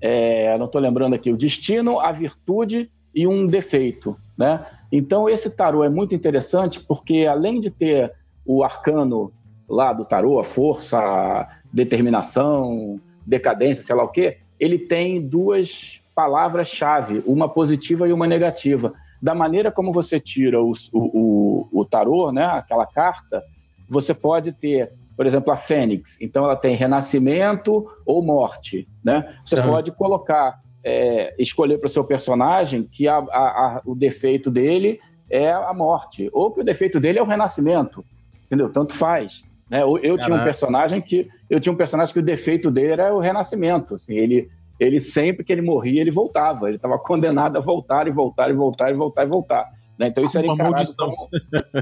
é, 0.00 0.56
não 0.58 0.66
estou 0.66 0.80
lembrando 0.80 1.14
aqui, 1.14 1.30
o 1.30 1.36
destino, 1.36 2.00
a 2.00 2.12
virtude 2.12 2.90
e 3.14 3.26
um 3.26 3.46
defeito, 3.46 4.16
né? 4.36 4.64
Então 4.90 5.28
esse 5.28 5.50
tarô 5.50 5.84
é 5.84 5.88
muito 5.88 6.14
interessante 6.14 6.80
porque 6.80 7.26
além 7.26 7.60
de 7.60 7.70
ter 7.70 8.12
o 8.44 8.64
arcano 8.64 9.32
lá 9.68 9.92
do 9.92 10.04
tarô, 10.04 10.38
a 10.38 10.44
força, 10.44 10.98
a 10.98 11.48
determinação, 11.72 12.98
decadência, 13.26 13.82
sei 13.82 13.94
lá 13.94 14.04
o 14.04 14.08
quê, 14.08 14.38
ele 14.58 14.78
tem 14.78 15.20
duas 15.20 16.00
palavras-chave, 16.14 17.22
uma 17.26 17.48
positiva 17.48 18.08
e 18.08 18.12
uma 18.12 18.26
negativa 18.26 18.94
da 19.20 19.34
maneira 19.34 19.70
como 19.70 19.92
você 19.92 20.18
tira 20.18 20.62
o, 20.62 20.72
o, 20.92 21.68
o, 21.70 21.84
tarô, 21.84 22.32
né, 22.32 22.44
aquela 22.44 22.86
carta, 22.86 23.42
você 23.88 24.14
pode 24.14 24.52
ter, 24.52 24.92
por 25.18 25.26
exemplo, 25.26 25.52
a 25.52 25.56
Fênix. 25.56 26.16
Então, 26.20 26.44
ela 26.44 26.54
tem 26.54 26.76
renascimento 26.76 27.84
ou 28.06 28.22
morte. 28.22 28.86
Né? 29.04 29.34
Você 29.44 29.56
uhum. 29.56 29.66
pode 29.66 29.90
colocar, 29.90 30.60
é, 30.84 31.34
escolher 31.36 31.78
para 31.78 31.88
o 31.88 31.90
seu 31.90 32.04
personagem 32.04 32.84
que 32.84 33.08
a, 33.08 33.16
a, 33.16 33.18
a, 33.18 33.82
o 33.84 33.96
defeito 33.96 34.48
dele 34.48 35.00
é 35.28 35.50
a 35.50 35.74
morte, 35.74 36.30
ou 36.32 36.52
que 36.52 36.60
o 36.60 36.64
defeito 36.64 37.00
dele 37.00 37.18
é 37.18 37.22
o 37.22 37.26
renascimento. 37.26 38.04
Entendeu? 38.46 38.70
Tanto 38.70 38.94
faz. 38.94 39.42
Né? 39.68 39.82
Eu, 39.82 39.98
eu 39.98 40.16
tinha 40.16 40.36
um 40.36 40.44
personagem 40.44 41.02
que 41.02 41.26
eu 41.50 41.58
tinha 41.58 41.72
um 41.72 41.76
personagem 41.76 42.14
que 42.14 42.20
o 42.20 42.24
defeito 42.24 42.70
dele 42.70 42.92
era 42.92 43.12
o 43.12 43.18
renascimento. 43.18 43.96
Assim, 43.96 44.14
ele 44.14 44.48
ele 44.78 45.00
sempre 45.00 45.44
que 45.44 45.52
ele 45.52 45.62
morria, 45.62 46.00
ele 46.00 46.12
voltava. 46.12 46.68
Ele 46.68 46.76
estava 46.76 46.96
condenado 46.96 47.56
a 47.56 47.60
voltar 47.60 48.06
e 48.06 48.12
voltar 48.12 48.50
e 48.50 48.52
voltar 48.52 48.90
e 48.90 48.94
voltar 48.94 49.24
e 49.24 49.26
voltar. 49.26 49.68
Né? 49.98 50.06
Então 50.06 50.24
isso 50.24 50.38
era 50.38 50.46
encarado 50.46 50.96
como, 50.96 51.28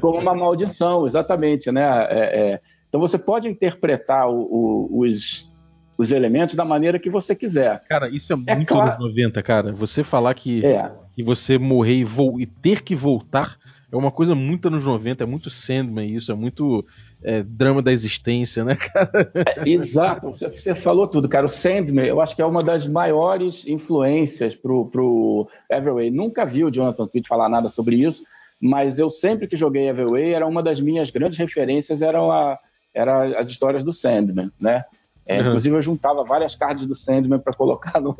como, 0.00 0.18
uma 0.20 0.34
maldição, 0.34 1.04
exatamente. 1.04 1.70
Né? 1.70 1.82
É, 2.08 2.52
é... 2.52 2.60
Então 2.96 3.06
você 3.06 3.18
pode 3.18 3.46
interpretar 3.46 4.26
o, 4.26 4.40
o, 4.40 5.00
os, 5.00 5.52
os 5.98 6.12
elementos 6.12 6.54
da 6.54 6.64
maneira 6.64 6.98
que 6.98 7.10
você 7.10 7.34
quiser. 7.34 7.82
Cara, 7.86 8.08
isso 8.08 8.32
é, 8.32 8.36
é 8.46 8.54
muito 8.56 8.68
claro... 8.68 8.88
anos 8.88 8.98
90, 8.98 9.42
cara. 9.42 9.70
Você 9.72 10.02
falar 10.02 10.32
que, 10.32 10.64
é. 10.64 10.90
que 11.14 11.22
você 11.22 11.58
morrer 11.58 12.02
e, 12.02 12.06
e 12.38 12.46
ter 12.46 12.80
que 12.80 12.94
voltar 12.94 13.58
é 13.92 13.96
uma 13.96 14.10
coisa 14.10 14.34
muito 14.34 14.68
anos 14.68 14.86
90, 14.86 15.22
é 15.22 15.26
muito 15.26 15.50
Sandman 15.50 16.10
isso, 16.10 16.32
é 16.32 16.34
muito 16.34 16.86
é, 17.22 17.42
drama 17.42 17.82
da 17.82 17.92
existência, 17.92 18.64
né, 18.64 18.74
cara? 18.80 19.30
É, 19.34 19.68
exato, 19.68 20.28
você, 20.28 20.48
você, 20.48 20.74
falou 20.74 21.06
tudo, 21.06 21.28
cara. 21.28 21.44
O 21.44 21.50
Sandman, 21.50 22.06
eu 22.06 22.20
acho 22.22 22.34
que 22.34 22.40
é 22.40 22.46
uma 22.46 22.62
das 22.62 22.86
maiores 22.86 23.66
influências 23.66 24.56
pro, 24.56 24.86
pro 24.86 25.46
Everway. 25.70 26.10
Nunca 26.10 26.46
vi 26.46 26.64
o 26.64 26.70
Jonathan 26.70 27.06
Tweet 27.06 27.28
falar 27.28 27.50
nada 27.50 27.68
sobre 27.68 27.96
isso, 27.96 28.24
mas 28.58 28.98
eu 28.98 29.10
sempre 29.10 29.46
que 29.46 29.54
joguei 29.54 29.86
Everway, 29.86 30.32
era 30.32 30.46
uma 30.46 30.62
das 30.62 30.80
minhas 30.80 31.10
grandes 31.10 31.38
referências, 31.38 32.00
eram 32.02 32.32
a, 32.32 32.58
era 32.96 33.38
as 33.38 33.48
histórias 33.48 33.84
do 33.84 33.92
Sandman, 33.92 34.50
né? 34.58 34.84
É, 35.26 35.40
uhum. 35.40 35.48
Inclusive 35.48 35.76
eu 35.76 35.82
juntava 35.82 36.24
várias 36.24 36.54
cards 36.54 36.86
do 36.86 36.94
Sandman 36.94 37.38
para 37.38 37.52
colocar 37.52 38.00
no, 38.00 38.14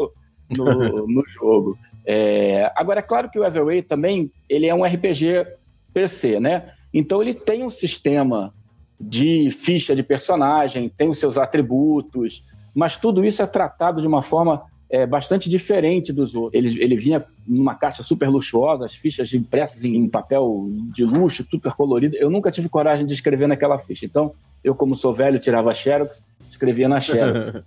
no, 0.51 1.07
no 1.09 1.25
jogo. 1.29 1.79
É, 2.05 2.71
agora, 2.77 3.01
é 3.01 3.03
claro 3.03 3.31
que 3.31 3.39
o 3.39 3.45
Everway 3.45 3.83
também 3.83 4.31
ele 4.49 4.67
é 4.67 4.75
um 4.75 4.85
RPG 4.85 5.47
PC, 5.95 6.39
né? 6.39 6.73
Então 6.93 7.23
ele 7.23 7.33
tem 7.33 7.65
um 7.65 7.71
sistema 7.71 8.53
de 9.01 9.51
ficha 9.51 9.95
de 9.95 10.03
personagem, 10.03 10.89
tem 10.89 11.09
os 11.09 11.19
seus 11.19 11.39
atributos, 11.39 12.45
mas 12.75 12.97
tudo 12.97 13.25
isso 13.25 13.43
é 13.43 13.47
tratado 13.47 14.01
de 14.01 14.07
uma 14.07 14.23
forma 14.23 14.65
é, 14.89 15.07
bastante 15.07 15.49
diferente 15.49 16.13
dos 16.13 16.35
outros. 16.35 16.55
Ele, 16.55 16.83
ele 16.83 16.97
vinha 16.97 17.25
numa 17.47 17.75
caixa 17.75 18.03
super 18.03 18.29
luxuosa, 18.29 18.85
as 18.85 18.95
fichas 18.95 19.33
impressas 19.33 19.85
em, 19.85 19.97
em 19.97 20.09
papel 20.09 20.69
de 20.93 21.05
luxo, 21.05 21.45
super 21.49 21.73
colorido. 21.73 22.17
Eu 22.17 22.31
nunca 22.31 22.51
tive 22.51 22.69
coragem 22.69 23.07
de 23.07 23.15
escrever 23.15 23.47
naquela 23.47 23.79
ficha. 23.79 24.07
Então, 24.07 24.35
eu, 24.67 24.75
como 24.75 24.97
sou 24.97 25.15
velho, 25.15 25.39
tirava 25.39 25.73
xerox, 25.73 26.23
escrevia 26.51 26.89
na 26.89 27.01
xerox. 27.01 27.53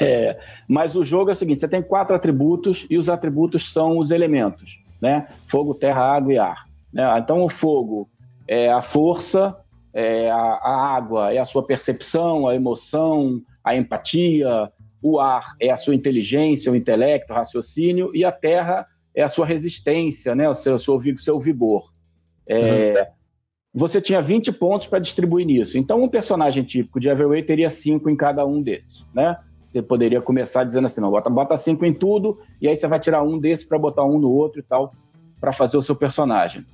É, 0.00 0.38
mas 0.68 0.94
o 0.94 1.02
jogo 1.02 1.30
é 1.30 1.32
o 1.32 1.36
seguinte: 1.36 1.58
você 1.58 1.66
tem 1.66 1.82
quatro 1.82 2.14
atributos 2.14 2.86
e 2.88 2.98
os 2.98 3.08
atributos 3.08 3.72
são 3.72 3.98
os 3.98 4.12
elementos, 4.12 4.78
né? 5.00 5.26
Fogo, 5.46 5.74
terra, 5.74 6.02
água 6.02 6.32
e 6.32 6.38
ar. 6.38 6.66
Né? 6.92 7.02
Então 7.18 7.42
o 7.42 7.48
fogo 7.48 8.08
é 8.46 8.70
a 8.70 8.82
força, 8.82 9.56
é 9.92 10.30
a, 10.30 10.36
a 10.36 10.94
água 10.94 11.32
é 11.32 11.38
a 11.38 11.44
sua 11.44 11.66
percepção, 11.66 12.46
a 12.46 12.54
emoção, 12.54 13.42
a 13.64 13.74
empatia, 13.74 14.70
o 15.02 15.18
ar 15.18 15.56
é 15.58 15.70
a 15.70 15.76
sua 15.76 15.94
inteligência, 15.94 16.70
o 16.70 16.76
intelecto, 16.76 17.32
o 17.32 17.36
raciocínio, 17.36 18.10
e 18.14 18.24
a 18.24 18.30
terra 18.30 18.86
é 19.14 19.22
a 19.22 19.28
sua 19.28 19.46
resistência, 19.46 20.34
né? 20.34 20.48
o 20.48 20.54
seu, 20.54 20.78
seu, 20.78 21.00
seu 21.16 21.40
vigor. 21.40 21.90
É, 22.46 22.92
uhum. 22.92 23.06
Você 23.72 24.00
tinha 24.00 24.20
20 24.20 24.52
pontos 24.52 24.86
para 24.86 24.98
distribuir 24.98 25.46
nisso. 25.46 25.78
Então, 25.78 26.02
um 26.02 26.08
personagem 26.08 26.64
típico 26.64 26.98
de 26.98 27.08
Everway 27.08 27.42
teria 27.42 27.70
5 27.70 28.10
em 28.10 28.16
cada 28.16 28.44
um 28.44 28.60
desses. 28.60 29.06
Né? 29.14 29.36
Você 29.70 29.80
poderia 29.80 30.20
começar 30.20 30.64
dizendo 30.64 30.86
assim: 30.86 31.00
não, 31.00 31.10
bota, 31.10 31.30
bota 31.30 31.56
cinco 31.56 31.84
em 31.84 31.94
tudo, 31.94 32.38
e 32.60 32.68
aí 32.68 32.76
você 32.76 32.88
vai 32.88 32.98
tirar 32.98 33.22
um 33.22 33.38
desses 33.38 33.64
para 33.64 33.78
botar 33.78 34.04
um 34.04 34.18
no 34.18 34.30
outro 34.30 34.60
e 34.60 34.62
tal, 34.62 34.92
para 35.40 35.52
fazer 35.52 35.76
o 35.76 35.82
seu 35.82 35.94
personagem. 35.94 36.66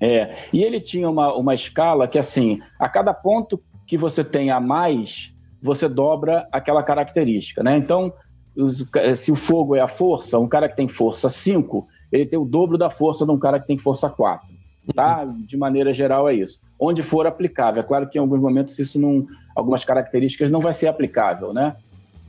É, 0.00 0.34
e 0.52 0.62
ele 0.62 0.80
tinha 0.80 1.08
uma, 1.08 1.34
uma 1.34 1.54
escala 1.54 2.06
que, 2.06 2.18
assim, 2.18 2.60
a 2.78 2.88
cada 2.88 3.14
ponto 3.14 3.62
que 3.86 3.96
você 3.96 4.22
tem 4.22 4.50
a 4.50 4.60
mais, 4.60 5.34
você 5.62 5.88
dobra 5.88 6.46
aquela 6.52 6.82
característica, 6.82 7.62
né? 7.62 7.78
Então, 7.78 8.12
os, 8.54 8.84
se 9.16 9.32
o 9.32 9.34
fogo 9.34 9.74
é 9.74 9.80
a 9.80 9.88
força, 9.88 10.38
um 10.38 10.48
cara 10.48 10.68
que 10.68 10.76
tem 10.76 10.88
força 10.88 11.30
5, 11.30 11.86
ele 12.12 12.26
tem 12.26 12.38
o 12.38 12.44
dobro 12.44 12.76
da 12.76 12.90
força 12.90 13.24
de 13.24 13.32
um 13.32 13.38
cara 13.38 13.58
que 13.58 13.66
tem 13.66 13.78
força 13.78 14.10
4, 14.10 14.46
tá? 14.92 15.24
De 15.24 15.56
maneira 15.56 15.92
geral 15.92 16.28
é 16.28 16.34
isso. 16.34 16.60
Onde 16.78 17.02
for 17.02 17.26
aplicável. 17.26 17.80
É 17.80 17.86
claro 17.86 18.08
que 18.08 18.18
em 18.18 18.20
alguns 18.20 18.40
momentos 18.40 18.78
isso 18.78 18.98
não, 18.98 19.26
algumas 19.54 19.84
características 19.84 20.50
não 20.50 20.60
vai 20.60 20.74
ser 20.74 20.88
aplicável, 20.88 21.52
né? 21.52 21.76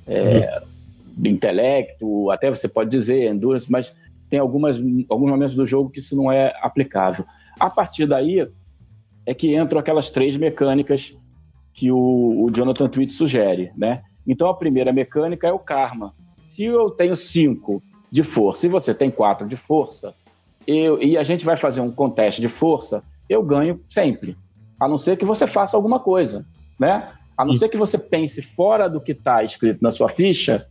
É. 0.08 0.62
Intelecto, 1.24 2.30
até 2.32 2.50
você 2.50 2.68
pode 2.68 2.90
dizer 2.90 3.30
endurance, 3.30 3.72
mas 3.72 3.94
tem 4.30 4.40
algumas, 4.40 4.82
alguns 5.10 5.30
momentos 5.30 5.56
do 5.56 5.66
jogo 5.66 5.90
que 5.90 6.00
isso 6.00 6.16
não 6.16 6.32
é 6.32 6.54
aplicável. 6.62 7.26
A 7.60 7.70
partir 7.70 8.06
daí 8.06 8.48
é 9.26 9.34
que 9.34 9.56
entram 9.56 9.80
aquelas 9.80 10.10
três 10.10 10.38
mecânicas 10.38 11.16
que 11.74 11.92
o, 11.92 12.46
o 12.46 12.52
Jonathan 12.52 12.88
Tweet 12.88 13.12
sugere, 13.14 13.72
né? 13.76 14.04
Então 14.28 14.50
a 14.50 14.54
primeira 14.54 14.94
mecânica 14.94 15.48
é 15.48 15.52
o 15.52 15.60
karma. 15.60 16.14
Se 16.42 16.64
eu 16.64 16.90
tenho 16.90 17.18
cinco 17.18 17.82
de 18.12 18.24
força 18.24 18.66
e 18.66 18.70
você 18.70 18.94
tem 18.94 19.12
quatro 19.12 19.48
de 19.48 19.56
força, 19.56 20.14
eu, 20.68 21.02
e 21.02 21.18
a 21.18 21.24
gente 21.24 21.46
vai 21.46 21.58
fazer 21.58 21.82
um 21.82 21.92
conteste 21.92 22.42
de 22.42 22.50
força, 22.50 23.04
eu 23.30 23.44
ganho 23.44 23.80
sempre. 23.90 24.38
A 24.80 24.88
não 24.88 24.98
ser 24.98 25.18
que 25.18 25.26
você 25.26 25.48
faça 25.48 25.76
alguma 25.76 26.00
coisa, 26.00 26.46
né? 26.80 27.12
A 27.38 27.44
não 27.44 27.54
ser 27.54 27.70
que 27.70 27.78
você 27.78 27.98
pense 27.98 28.42
fora 28.42 28.90
do 28.90 29.02
que 29.02 29.12
está 29.12 29.44
escrito 29.44 29.82
na 29.82 29.92
sua 29.92 30.10
ficha, 30.10 30.68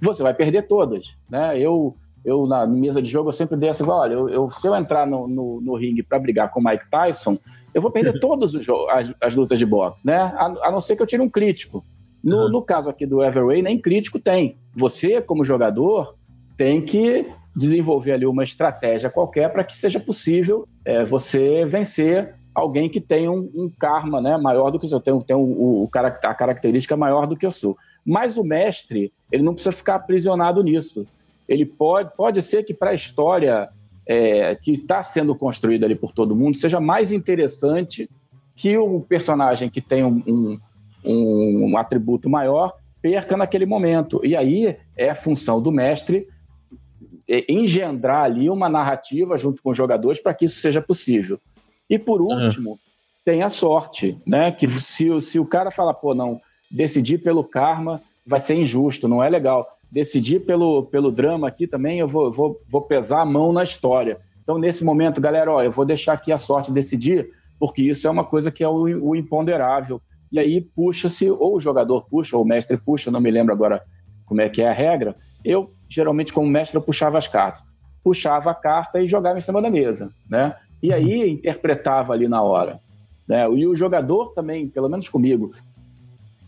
você 0.00 0.22
vai 0.22 0.34
perder 0.34 0.66
todas, 0.66 1.14
né? 1.28 1.58
Eu 1.58 1.96
eu 2.24 2.46
na 2.46 2.66
mesa 2.66 3.02
de 3.02 3.10
jogo 3.10 3.30
eu 3.30 3.32
sempre 3.32 3.56
dei 3.56 3.68
assim, 3.68 3.82
olha, 3.84 4.14
eu, 4.14 4.28
eu 4.28 4.50
se 4.50 4.66
eu 4.66 4.76
entrar 4.76 5.06
no, 5.06 5.26
no, 5.26 5.60
no 5.60 5.74
ringue 5.74 6.04
para 6.04 6.20
brigar 6.20 6.50
com 6.52 6.60
o 6.60 6.64
Mike 6.64 6.88
Tyson, 6.88 7.36
eu 7.74 7.82
vou 7.82 7.90
perder 7.90 8.18
todas 8.20 8.54
as, 8.54 9.12
as, 9.20 9.34
lutas 9.34 9.58
de 9.58 9.66
boxe, 9.66 10.06
né? 10.06 10.16
A, 10.16 10.68
a, 10.68 10.70
não 10.70 10.80
ser 10.80 10.96
que 10.96 11.02
eu 11.02 11.06
tire 11.06 11.22
um 11.22 11.28
crítico. 11.28 11.84
No, 12.22 12.44
uhum. 12.44 12.50
no 12.50 12.62
caso 12.62 12.88
aqui 12.88 13.04
do 13.04 13.22
Everway, 13.22 13.62
nem 13.62 13.80
crítico 13.80 14.20
tem. 14.20 14.56
Você, 14.76 15.20
como 15.20 15.44
jogador, 15.44 16.14
tem 16.56 16.80
que 16.80 17.26
desenvolver 17.54 18.12
ali 18.12 18.26
uma 18.26 18.44
estratégia 18.44 19.10
qualquer 19.10 19.52
para 19.52 19.64
que 19.64 19.76
seja 19.76 20.00
possível 20.00 20.66
é, 20.84 21.04
você 21.04 21.64
vencer 21.64 22.34
alguém 22.54 22.88
que 22.88 23.00
tem 23.00 23.28
um, 23.28 23.50
um, 23.54 23.70
karma 23.78 24.20
né, 24.20 24.36
maior 24.36 24.70
do 24.70 24.78
que 24.78 24.92
eu 24.92 25.00
tenho, 25.00 25.22
tem 25.22 25.36
o, 25.36 25.40
o, 25.40 25.90
a 25.94 26.34
característica 26.34 26.96
maior 26.96 27.26
do 27.26 27.36
que 27.36 27.46
eu 27.46 27.50
sou. 27.50 27.76
Mas 28.04 28.36
o 28.36 28.44
mestre, 28.44 29.12
ele 29.30 29.42
não 29.42 29.54
precisa 29.54 29.72
ficar 29.72 29.94
aprisionado 29.94 30.62
nisso 30.62 31.06
ele 31.52 31.66
pode, 31.66 32.14
pode 32.16 32.40
ser 32.42 32.62
que 32.62 32.72
para 32.72 32.90
a 32.90 32.94
história 32.94 33.68
é, 34.06 34.54
que 34.56 34.72
está 34.72 35.02
sendo 35.02 35.34
construída 35.34 35.86
ali 35.86 35.94
por 35.94 36.12
todo 36.12 36.36
mundo 36.36 36.56
seja 36.56 36.80
mais 36.80 37.12
interessante 37.12 38.08
que 38.54 38.76
o 38.76 39.00
personagem 39.00 39.70
que 39.70 39.80
tem 39.80 40.04
um, 40.04 40.58
um, 41.04 41.70
um 41.70 41.76
atributo 41.76 42.28
maior 42.28 42.72
perca 43.00 43.36
naquele 43.36 43.66
momento. 43.66 44.20
E 44.24 44.36
aí 44.36 44.76
é 44.96 45.10
a 45.10 45.14
função 45.14 45.60
do 45.60 45.72
mestre 45.72 46.28
engendrar 47.48 48.24
ali 48.24 48.50
uma 48.50 48.68
narrativa 48.68 49.36
junto 49.36 49.62
com 49.62 49.70
os 49.70 49.76
jogadores 49.76 50.20
para 50.20 50.34
que 50.34 50.44
isso 50.44 50.60
seja 50.60 50.80
possível. 50.80 51.38
E 51.88 51.98
por 51.98 52.20
último, 52.20 52.72
uhum. 52.72 52.78
tem 53.24 53.42
a 53.42 53.50
sorte, 53.50 54.18
né? 54.26 54.52
Que 54.52 54.68
se, 54.68 55.20
se 55.20 55.38
o 55.38 55.46
cara 55.46 55.70
fala, 55.70 55.94
pô, 55.94 56.14
não, 56.14 56.40
decidir 56.70 57.18
pelo 57.18 57.44
karma 57.44 58.00
vai 58.26 58.40
ser 58.40 58.54
injusto, 58.54 59.08
não 59.08 59.22
é 59.22 59.28
legal 59.28 59.66
decidir 59.92 60.40
pelo, 60.40 60.84
pelo 60.84 61.12
drama 61.12 61.46
aqui 61.46 61.66
também, 61.66 61.98
eu 61.98 62.08
vou, 62.08 62.32
vou, 62.32 62.58
vou 62.66 62.80
pesar 62.80 63.20
a 63.20 63.26
mão 63.26 63.52
na 63.52 63.62
história. 63.62 64.18
Então, 64.42 64.56
nesse 64.56 64.82
momento, 64.82 65.20
galera, 65.20 65.52
ó, 65.52 65.62
eu 65.62 65.70
vou 65.70 65.84
deixar 65.84 66.14
aqui 66.14 66.32
a 66.32 66.38
sorte 66.38 66.72
decidir, 66.72 67.28
porque 67.60 67.82
isso 67.82 68.08
é 68.08 68.10
uma 68.10 68.24
coisa 68.24 68.50
que 68.50 68.64
é 68.64 68.68
o, 68.68 68.84
o 68.84 69.14
imponderável. 69.14 70.00
E 70.32 70.38
aí 70.38 70.62
puxa-se, 70.62 71.30
ou 71.30 71.56
o 71.56 71.60
jogador 71.60 72.06
puxa, 72.08 72.38
ou 72.38 72.42
o 72.42 72.46
mestre 72.46 72.78
puxa, 72.78 73.10
não 73.10 73.20
me 73.20 73.30
lembro 73.30 73.52
agora 73.52 73.82
como 74.24 74.40
é 74.40 74.48
que 74.48 74.62
é 74.62 74.68
a 74.68 74.72
regra. 74.72 75.14
Eu, 75.44 75.70
geralmente, 75.92 76.32
como 76.32 76.48
mestre, 76.48 76.76
eu 76.76 76.82
puxava 76.82 77.18
as 77.18 77.28
cartas. 77.28 77.62
Puxava 78.02 78.50
a 78.50 78.54
carta 78.54 79.00
e 79.00 79.06
jogava 79.06 79.38
em 79.38 79.42
cima 79.42 79.60
da 79.60 79.70
mesa, 79.70 80.10
né? 80.28 80.56
E 80.82 80.92
aí 80.92 81.30
interpretava 81.30 82.12
ali 82.12 82.26
na 82.26 82.42
hora. 82.42 82.80
Né? 83.28 83.44
E 83.52 83.66
o 83.66 83.76
jogador 83.76 84.32
também, 84.32 84.68
pelo 84.68 84.88
menos 84.88 85.08
comigo, 85.08 85.52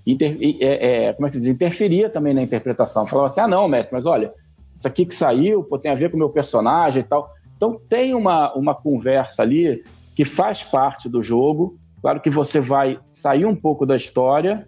inter, 0.07 0.37
é, 0.61 1.09
é, 1.09 1.13
como 1.13 1.29
é 1.29 1.31
que 1.31 1.39
diz? 1.39 1.47
interferia 1.47 2.09
também 2.09 2.35
na 2.35 2.43
interpretação. 2.43 3.07
Falava 3.07 3.29
assim: 3.29 3.41
ah, 3.41 3.47
não, 3.47 3.69
mestre, 3.69 3.95
mas 3.95 4.07
olha, 4.07 4.33
isso 4.75 4.89
aqui 4.89 5.05
que 5.05 5.15
saiu 5.15 5.63
pô, 5.63 5.79
tem 5.79 5.93
a 5.93 5.95
ver 5.95 6.11
com 6.11 6.17
o 6.17 6.19
meu 6.19 6.31
personagem 6.31 7.03
e 7.03 7.05
tal. 7.05 7.31
Então 7.57 7.79
tem 7.89 8.15
uma, 8.15 8.53
uma 8.55 8.75
conversa 8.75 9.43
ali 9.43 9.85
que 10.17 10.25
faz 10.25 10.65
parte 10.65 11.09
do 11.09 11.23
jogo. 11.23 11.79
Claro 12.01 12.21
que 12.21 12.31
você 12.31 12.61
vai 12.61 12.99
sair 13.11 13.47
um 13.47 13.55
pouco 13.55 13.87
da 13.87 13.95
história, 13.95 14.67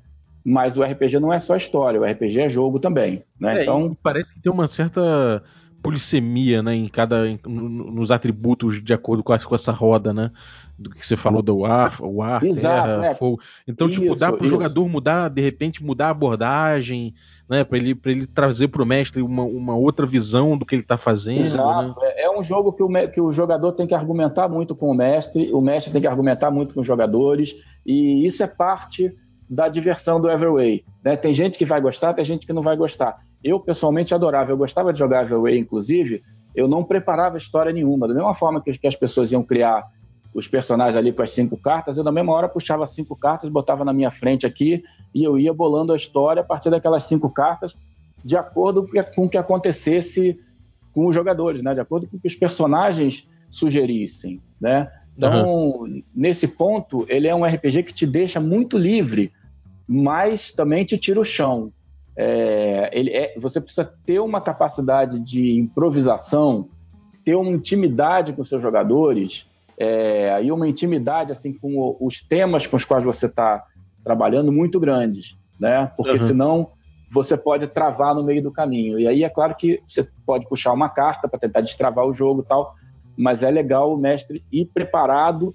mas 0.48 0.76
o 0.76 0.82
RPG 0.84 1.18
não 1.18 1.32
é 1.32 1.40
só 1.40 1.56
história, 1.56 2.00
o 2.00 2.04
RPG 2.04 2.40
é 2.40 2.48
jogo 2.48 2.78
também. 2.78 3.24
Né? 3.38 3.58
É, 3.58 3.62
então 3.62 3.96
parece 4.00 4.32
que 4.32 4.40
tem 4.40 4.52
uma 4.52 4.68
certa 4.68 5.42
polissemia 5.82 6.62
né, 6.62 6.72
em 6.72 6.86
cada 6.86 7.28
em, 7.28 7.38
nos 7.44 8.12
atributos 8.12 8.80
de 8.82 8.94
acordo 8.94 9.24
com, 9.24 9.32
a, 9.32 9.38
com 9.40 9.54
essa 9.56 9.72
roda, 9.72 10.12
né? 10.12 10.30
do 10.78 10.90
que 10.90 11.06
você 11.06 11.16
falou 11.16 11.40
do 11.40 11.64
ar, 11.64 11.96
o 12.00 12.22
ar, 12.22 12.44
Exato, 12.44 12.86
terra, 12.86 13.06
é. 13.06 13.14
fogo. 13.14 13.40
Então, 13.66 13.88
tipo, 13.88 14.04
isso, 14.04 14.12
tipo, 14.12 14.20
dá 14.20 14.30
pro 14.30 14.44
isso. 14.44 14.50
jogador 14.54 14.88
mudar, 14.88 15.30
de 15.30 15.40
repente, 15.40 15.82
mudar 15.82 16.08
a 16.08 16.10
abordagem, 16.10 17.14
né? 17.48 17.64
Pra 17.64 17.78
ele, 17.78 17.94
pra 17.94 18.10
ele 18.10 18.26
trazer 18.26 18.68
pro 18.68 18.84
mestre 18.84 19.22
uma, 19.22 19.42
uma 19.42 19.74
outra 19.74 20.04
visão 20.04 20.56
do 20.56 20.66
que 20.66 20.74
ele 20.74 20.82
tá 20.82 20.98
fazendo. 20.98 21.40
Exato. 21.40 21.98
Né? 22.00 22.08
É, 22.16 22.24
é 22.24 22.30
um 22.30 22.42
jogo 22.42 22.72
que 22.72 22.82
o, 22.82 23.10
que 23.10 23.20
o 23.20 23.32
jogador 23.32 23.72
tem 23.72 23.86
que 23.86 23.94
argumentar 23.94 24.48
muito 24.48 24.74
com 24.74 24.90
o 24.90 24.94
mestre, 24.94 25.50
o 25.50 25.62
mestre 25.62 25.92
tem 25.92 26.02
que 26.02 26.06
argumentar 26.06 26.50
muito 26.50 26.74
com 26.74 26.80
os 26.80 26.86
jogadores, 26.86 27.56
e 27.84 28.26
isso 28.26 28.42
é 28.42 28.46
parte 28.46 29.16
da 29.48 29.68
diversão 29.68 30.20
do 30.20 30.30
Everway. 30.30 30.84
Né? 31.04 31.16
Tem 31.16 31.32
gente 31.32 31.56
que 31.58 31.64
vai 31.64 31.80
gostar, 31.80 32.14
tem 32.14 32.24
gente 32.24 32.46
que 32.46 32.52
não 32.52 32.62
vai 32.62 32.76
gostar. 32.76 33.18
Eu, 33.42 33.60
pessoalmente, 33.60 34.14
adorava. 34.14 34.50
Eu 34.50 34.56
gostava 34.56 34.92
de 34.92 34.98
jogar 34.98 35.22
Everway, 35.22 35.58
inclusive, 35.58 36.22
eu 36.54 36.66
não 36.66 36.82
preparava 36.82 37.36
história 37.36 37.72
nenhuma. 37.72 38.08
Da 38.08 38.14
mesma 38.14 38.34
forma 38.34 38.60
que, 38.60 38.86
as 38.86 38.96
pessoas 38.96 39.30
iam 39.30 39.42
criar 39.42 39.86
os 40.34 40.46
personagens 40.46 40.96
ali 40.96 41.12
com 41.12 41.22
as 41.22 41.30
cinco 41.30 41.56
cartas, 41.56 41.96
eu 41.96 42.04
na 42.04 42.12
mesma 42.12 42.32
hora 42.32 42.48
puxava 42.48 42.84
cinco 42.86 43.16
cartas, 43.16 43.48
botava 43.48 43.84
na 43.84 43.92
minha 43.92 44.10
frente 44.10 44.44
aqui 44.46 44.84
e 45.14 45.24
eu 45.24 45.38
ia 45.38 45.52
bolando 45.52 45.94
a 45.94 45.96
história 45.96 46.42
a 46.42 46.44
partir 46.44 46.68
daquelas 46.68 47.04
cinco 47.04 47.32
cartas, 47.32 47.74
de 48.22 48.36
acordo 48.36 48.86
com 49.14 49.24
o 49.24 49.28
que 49.28 49.38
acontecesse 49.38 50.38
com 50.92 51.06
os 51.06 51.14
jogadores, 51.14 51.62
né? 51.62 51.72
De 51.72 51.80
acordo 51.80 52.06
com 52.06 52.16
o 52.16 52.20
que 52.20 52.26
os 52.26 52.34
personagens 52.34 53.26
sugerissem, 53.50 54.40
né? 54.60 54.90
Então, 55.16 55.48
uhum. 55.48 56.02
nesse 56.14 56.46
ponto, 56.46 57.06
ele 57.08 57.26
é 57.26 57.34
um 57.34 57.44
RPG 57.44 57.84
que 57.84 57.94
te 57.94 58.06
deixa 58.06 58.38
muito 58.38 58.76
livre, 58.76 59.32
mas 59.86 60.50
também 60.50 60.84
te 60.84 60.98
tira 60.98 61.20
o 61.20 61.24
chão. 61.24 61.72
É, 62.16 62.90
ele 62.92 63.10
é, 63.10 63.34
você 63.38 63.60
precisa 63.60 63.84
ter 64.04 64.18
uma 64.20 64.40
capacidade 64.40 65.20
de 65.20 65.52
improvisação, 65.58 66.68
ter 67.24 67.34
uma 67.34 67.50
intimidade 67.50 68.32
com 68.32 68.44
seus 68.44 68.62
jogadores, 68.62 69.46
é, 69.78 70.42
e 70.42 70.50
uma 70.50 70.66
intimidade 70.66 71.32
assim 71.32 71.52
com 71.52 71.96
os 72.00 72.22
temas 72.22 72.66
com 72.66 72.76
os 72.76 72.84
quais 72.84 73.04
você 73.04 73.26
está 73.26 73.64
trabalhando 74.02 74.50
muito 74.50 74.80
grandes, 74.80 75.38
né? 75.60 75.90
Porque 75.96 76.12
uhum. 76.12 76.20
senão 76.20 76.70
você 77.10 77.36
pode 77.36 77.66
travar 77.66 78.14
no 78.14 78.22
meio 78.22 78.42
do 78.42 78.50
caminho. 78.50 78.98
E 78.98 79.06
aí 79.06 79.22
é 79.22 79.28
claro 79.28 79.54
que 79.54 79.82
você 79.86 80.08
pode 80.24 80.48
puxar 80.48 80.72
uma 80.72 80.88
carta 80.88 81.28
para 81.28 81.38
tentar 81.38 81.60
destravar 81.60 82.06
o 82.06 82.12
jogo 82.12 82.42
e 82.42 82.44
tal, 82.44 82.74
mas 83.16 83.42
é 83.42 83.50
legal 83.50 83.92
o 83.92 83.96
mestre 83.96 84.44
ir 84.50 84.66
preparado 84.66 85.54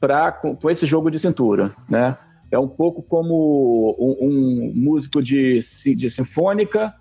para 0.00 0.32
com, 0.32 0.56
com, 0.56 0.70
esse 0.70 0.86
jogo 0.86 1.10
de 1.10 1.18
cintura, 1.18 1.72
né? 1.88 2.16
É 2.52 2.58
um 2.58 2.68
pouco 2.68 3.02
como 3.02 3.96
um, 3.98 4.28
um 4.28 4.72
músico 4.74 5.22
de, 5.22 5.60
de 5.96 6.10
sinfônica, 6.10 6.94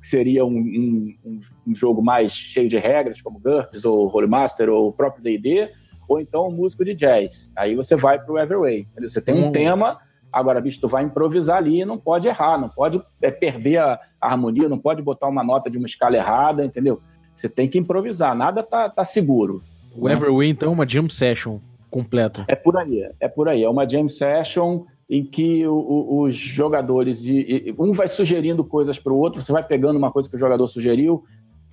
que 0.00 0.06
seria 0.06 0.44
um, 0.44 0.58
um, 0.58 1.40
um, 1.66 1.74
jogo 1.74 2.02
mais 2.02 2.32
cheio 2.32 2.68
de 2.68 2.76
regras, 2.76 3.22
como 3.22 3.38
GURPS 3.38 3.84
ou 3.84 4.14
Holy 4.14 4.26
Master 4.26 4.68
ou 4.68 4.88
o 4.88 4.92
próprio 4.92 5.22
D&D, 5.22 5.70
ou 6.08 6.20
então 6.20 6.48
um 6.48 6.52
músico 6.52 6.84
de 6.84 6.94
jazz. 6.94 7.50
Aí 7.56 7.74
você 7.74 7.96
vai 7.96 8.18
para 8.18 8.32
o 8.32 8.38
Everway. 8.38 8.86
Você 9.00 9.20
tem 9.20 9.34
um 9.34 9.52
tema 9.52 9.98
Agora, 10.32 10.60
bicho, 10.60 10.80
tu 10.80 10.88
vai 10.88 11.04
improvisar 11.04 11.56
ali 11.56 11.80
e 11.80 11.84
não 11.84 11.98
pode 11.98 12.28
errar, 12.28 12.58
não 12.58 12.68
pode 12.68 13.02
é, 13.20 13.30
perder 13.30 13.78
a, 13.78 13.98
a, 14.20 14.32
harmonia, 14.32 14.68
não 14.68 14.78
pode 14.78 15.02
botar 15.02 15.26
uma 15.26 15.42
nota 15.42 15.70
de 15.70 15.78
uma 15.78 15.86
escala 15.86 16.16
errada, 16.16 16.64
entendeu? 16.64 17.00
Você 17.34 17.48
tem 17.48 17.68
que 17.68 17.78
improvisar, 17.78 18.36
nada 18.36 18.62
tá, 18.62 18.90
tá 18.90 19.04
seguro. 19.04 19.62
O 19.96 20.06
né? 20.06 20.12
Everway, 20.12 20.50
então, 20.50 20.70
é 20.70 20.72
uma 20.72 20.86
jam 20.86 21.08
session 21.08 21.58
completa. 21.90 22.44
É 22.48 22.54
por 22.54 22.76
aí, 22.76 23.08
é 23.20 23.28
por 23.28 23.48
aí. 23.48 23.62
É 23.62 23.68
uma 23.68 23.88
jam 23.88 24.08
session 24.08 24.84
em 25.08 25.24
que 25.24 25.66
o, 25.66 25.74
o, 25.74 26.22
os 26.22 26.36
jogadores, 26.36 27.22
de, 27.22 27.74
um 27.78 27.92
vai 27.92 28.08
sugerindo 28.08 28.62
coisas 28.62 28.98
para 28.98 29.12
o 29.12 29.18
outro, 29.18 29.40
você 29.40 29.50
vai 29.50 29.66
pegando 29.66 29.96
uma 29.96 30.12
coisa 30.12 30.28
que 30.28 30.36
o 30.36 30.38
jogador 30.38 30.68
sugeriu, 30.68 31.24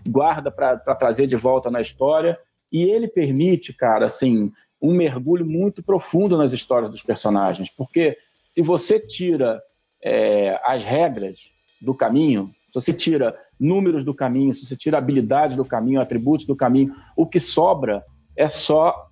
guarda 0.08 0.50
para 0.50 0.78
trazer 0.96 1.28
de 1.28 1.36
volta 1.36 1.70
na 1.70 1.82
história, 1.82 2.40
e 2.72 2.84
ele 2.84 3.08
permite, 3.08 3.74
cara, 3.74 4.06
assim, 4.06 4.52
um 4.82 4.94
mergulho 4.94 5.46
muito 5.46 5.84
profundo 5.84 6.38
nas 6.38 6.54
histórias 6.54 6.92
dos 6.92 7.02
personagens, 7.02 7.70
porque 7.70 8.18
se 8.50 8.62
você 8.62 9.00
tira 9.00 9.62
é, 10.02 10.60
as 10.64 10.86
regras 10.86 11.52
do 11.82 11.94
caminho, 11.94 12.52
se 12.72 12.82
você 12.82 12.94
tira 12.94 13.38
números 13.60 14.06
do 14.06 14.14
caminho, 14.14 14.54
se 14.54 14.66
você 14.66 14.76
tira 14.76 14.98
habilidades 14.98 15.56
do 15.56 15.66
caminho, 15.66 16.00
atributos 16.00 16.46
do 16.46 16.56
caminho, 16.56 16.94
o 17.18 17.26
que 17.26 17.40
sobra 17.40 18.04
é 18.36 18.48
só 18.48 19.10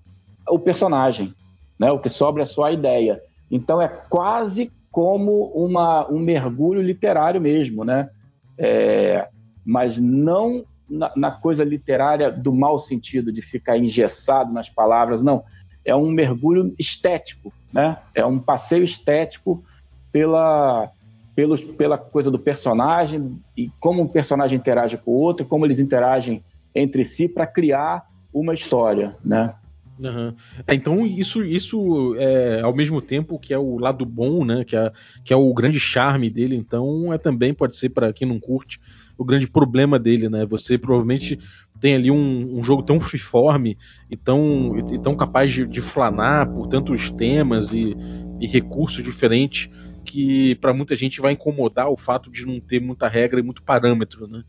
o 0.47 0.59
personagem, 0.59 1.33
né? 1.79 1.91
O 1.91 1.99
que 1.99 2.09
sobra 2.09 2.43
é 2.43 2.45
só 2.45 2.65
a 2.65 2.71
ideia. 2.71 3.21
Então 3.49 3.81
é 3.81 3.87
quase 3.87 4.71
como 4.91 5.47
uma, 5.55 6.07
um 6.09 6.19
mergulho 6.19 6.81
literário 6.81 7.41
mesmo, 7.41 7.83
né? 7.83 8.09
É, 8.57 9.27
mas 9.65 9.97
não 9.97 10.63
na, 10.89 11.11
na, 11.15 11.31
coisa 11.31 11.63
literária 11.63 12.31
do 12.31 12.53
mau 12.53 12.77
sentido 12.77 13.31
de 13.31 13.41
ficar 13.41 13.77
engessado 13.77 14.53
nas 14.53 14.69
palavras, 14.69 15.21
não. 15.21 15.43
É 15.83 15.95
um 15.95 16.11
mergulho 16.11 16.73
estético, 16.77 17.51
né? 17.71 17.97
É 18.13 18.25
um 18.25 18.37
passeio 18.37 18.83
estético 18.83 19.63
pela, 20.11 20.91
pelos, 21.35 21.61
pela 21.61 21.97
coisa 21.97 22.29
do 22.29 22.37
personagem 22.37 23.39
e 23.57 23.71
como 23.79 24.03
o 24.03 24.09
personagem 24.09 24.57
interage 24.57 24.97
com 24.97 25.11
o 25.11 25.15
outro, 25.15 25.45
como 25.45 25.65
eles 25.65 25.79
interagem 25.79 26.43
entre 26.75 27.03
si 27.03 27.27
para 27.27 27.47
criar 27.47 28.07
uma 28.31 28.53
história, 28.53 29.15
né? 29.23 29.55
Uhum. 29.97 30.35
É, 30.65 30.73
então 30.73 31.05
isso, 31.05 31.43
isso 31.43 32.15
é 32.17 32.61
ao 32.61 32.75
mesmo 32.75 32.99
tempo 32.99 33.39
que 33.39 33.53
é 33.53 33.57
o 33.59 33.77
lado 33.77 34.05
bom, 34.05 34.43
né? 34.43 34.65
Que 34.65 34.75
é, 34.75 34.91
que 35.23 35.31
é 35.31 35.35
o 35.35 35.53
grande 35.53 35.79
charme 35.79 36.29
dele. 36.29 36.55
Então 36.55 37.13
é 37.13 37.17
também 37.17 37.53
pode 37.53 37.77
ser 37.77 37.89
para 37.89 38.11
quem 38.11 38.27
não 38.27 38.39
curte 38.39 38.79
o 39.17 39.23
grande 39.23 39.47
problema 39.47 39.99
dele, 39.99 40.29
né? 40.29 40.45
Você 40.45 40.77
provavelmente 40.79 41.37
tem 41.79 41.93
ali 41.95 42.09
um, 42.09 42.57
um 42.59 42.63
jogo 42.63 42.81
tão 42.81 42.99
freeform 42.99 43.75
e 44.09 44.17
tão, 44.17 44.75
e 44.77 44.97
tão 44.99 45.15
capaz 45.15 45.51
de, 45.51 45.67
de 45.67 45.81
flanar 45.81 46.51
por 46.53 46.67
tantos 46.67 47.11
temas 47.11 47.71
e, 47.71 47.95
e 48.39 48.47
recursos 48.47 49.03
diferentes 49.03 49.69
que 50.03 50.55
para 50.55 50.73
muita 50.73 50.95
gente 50.95 51.21
vai 51.21 51.33
incomodar 51.33 51.89
o 51.89 51.95
fato 51.97 52.31
de 52.31 52.45
não 52.45 52.59
ter 52.59 52.79
muita 52.81 53.07
regra 53.07 53.39
e 53.39 53.43
muito 53.43 53.63
parâmetro, 53.63 54.27
né? 54.27 54.43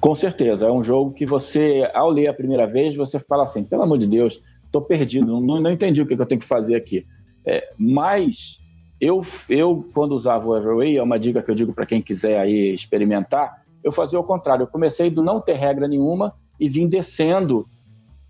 Com 0.00 0.14
certeza, 0.14 0.66
é 0.66 0.72
um 0.72 0.82
jogo 0.82 1.12
que 1.12 1.26
você, 1.26 1.88
ao 1.94 2.10
ler 2.10 2.28
a 2.28 2.34
primeira 2.34 2.66
vez, 2.66 2.96
você 2.96 3.18
fala 3.18 3.44
assim, 3.44 3.64
pelo 3.64 3.82
amor 3.82 3.98
de 3.98 4.06
Deus, 4.06 4.40
estou 4.64 4.82
perdido, 4.82 5.40
não, 5.40 5.60
não, 5.60 5.70
entendi 5.70 6.00
o 6.02 6.06
que, 6.06 6.14
que, 6.14 6.22
eu 6.22 6.26
tenho 6.26 6.40
que 6.40 6.46
fazer 6.46 6.76
aqui. 6.76 7.06
É, 7.44 7.70
mas 7.76 8.60
eu, 9.00 9.22
eu, 9.48 9.88
quando 9.92 10.12
usava 10.12 10.46
o 10.46 10.56
Everway, 10.56 10.96
é 10.96 11.02
uma 11.02 11.18
dica 11.18 11.42
que 11.42 11.50
eu 11.50 11.54
digo 11.54 11.72
para 11.72 11.86
quem 11.86 12.00
quiser 12.00 12.38
aí 12.38 12.72
experimentar, 12.72 13.64
eu 13.82 13.92
fazia 13.92 14.18
o 14.18 14.24
contrário, 14.24 14.62
eu 14.62 14.66
comecei 14.66 15.10
do 15.10 15.22
não 15.22 15.40
ter 15.40 15.54
regra 15.54 15.86
nenhuma 15.86 16.34
e 16.58 16.68
vim 16.68 16.88
descendo 16.88 17.66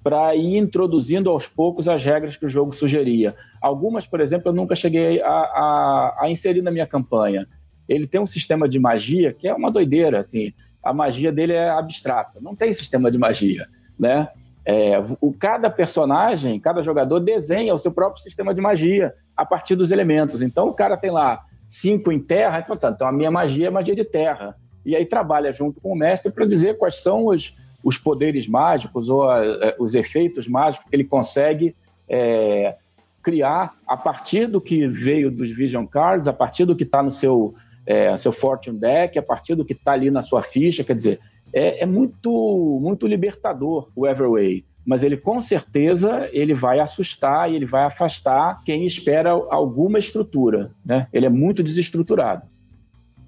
para 0.04 0.36
ir 0.36 0.58
introduzindo 0.58 1.30
aos 1.30 1.46
poucos 1.46 1.88
as 1.88 2.04
regras 2.04 2.36
que 2.36 2.44
o 2.44 2.48
jogo 2.48 2.74
sugeria. 2.74 3.34
Algumas, 3.60 4.06
por 4.06 4.20
exemplo, 4.20 4.50
eu 4.50 4.52
nunca 4.52 4.74
cheguei 4.74 5.22
a, 5.22 5.30
a, 5.30 6.16
a, 6.20 6.30
inserir 6.30 6.60
na 6.60 6.70
minha 6.70 6.86
campanha. 6.86 7.48
Ele 7.88 8.06
tem 8.06 8.20
um 8.20 8.26
sistema 8.26 8.68
de 8.68 8.78
magia 8.78 9.32
que 9.32 9.48
é 9.48 9.54
uma 9.54 9.70
doideira, 9.70 10.20
assim. 10.20 10.52
A 10.84 10.92
magia 10.92 11.32
dele 11.32 11.52
é 11.52 11.70
abstrata, 11.70 12.38
não 12.40 12.54
tem 12.54 12.72
sistema 12.72 13.10
de 13.10 13.18
magia, 13.18 13.66
né? 13.98 14.28
É, 14.66 14.98
o, 15.20 15.32
cada 15.32 15.68
personagem, 15.68 16.58
cada 16.58 16.82
jogador 16.82 17.20
desenha 17.20 17.74
o 17.74 17.78
seu 17.78 17.92
próprio 17.92 18.22
sistema 18.22 18.54
de 18.54 18.60
magia 18.60 19.14
a 19.36 19.44
partir 19.44 19.76
dos 19.76 19.90
elementos. 19.90 20.40
Então, 20.40 20.68
o 20.68 20.72
cara 20.72 20.96
tem 20.96 21.10
lá 21.10 21.44
cinco 21.68 22.10
em 22.10 22.18
terra, 22.18 22.62
fala, 22.62 22.78
tá, 22.78 22.90
então 22.90 23.06
a 23.06 23.12
minha 23.12 23.30
magia 23.30 23.66
é 23.66 23.70
magia 23.70 23.94
de 23.94 24.04
terra. 24.04 24.56
E 24.84 24.96
aí 24.96 25.04
trabalha 25.04 25.52
junto 25.52 25.80
com 25.80 25.92
o 25.92 25.96
mestre 25.96 26.32
para 26.32 26.46
dizer 26.46 26.78
quais 26.78 27.02
são 27.02 27.26
os, 27.26 27.54
os 27.82 27.98
poderes 27.98 28.46
mágicos 28.46 29.08
ou 29.08 29.28
a, 29.28 29.40
a, 29.40 29.74
os 29.78 29.94
efeitos 29.94 30.48
mágicos 30.48 30.88
que 30.88 30.96
ele 30.96 31.04
consegue 31.04 31.74
é, 32.08 32.76
criar 33.22 33.74
a 33.86 33.96
partir 33.96 34.46
do 34.46 34.60
que 34.60 34.86
veio 34.86 35.30
dos 35.30 35.50
Vision 35.50 35.86
Cards, 35.86 36.28
a 36.28 36.32
partir 36.32 36.64
do 36.64 36.76
que 36.76 36.84
está 36.84 37.02
no 37.02 37.10
seu, 37.10 37.54
é, 37.86 38.16
seu 38.16 38.32
Fortune 38.32 38.78
Deck, 38.78 39.18
a 39.18 39.22
partir 39.22 39.54
do 39.54 39.64
que 39.64 39.72
está 39.72 39.92
ali 39.92 40.10
na 40.10 40.22
sua 40.22 40.42
ficha. 40.42 40.84
Quer 40.84 40.96
dizer, 40.96 41.20
é, 41.52 41.82
é, 41.82 41.86
muito, 41.86 42.80
muito 42.82 43.06
libertador 43.06 43.88
o 43.94 44.06
Everway. 44.06 44.64
Mas 44.84 45.02
ele 45.02 45.16
com 45.16 45.40
certeza 45.40 46.28
ele 46.32 46.52
vai 46.52 46.78
assustar 46.78 47.50
e 47.50 47.56
ele 47.56 47.64
vai 47.64 47.84
afastar 47.84 48.62
quem 48.64 48.84
espera 48.84 49.30
alguma 49.30 49.98
estrutura. 49.98 50.70
Né? 50.84 51.06
Ele 51.12 51.24
é 51.24 51.30
muito 51.30 51.62
desestruturado. 51.62 52.42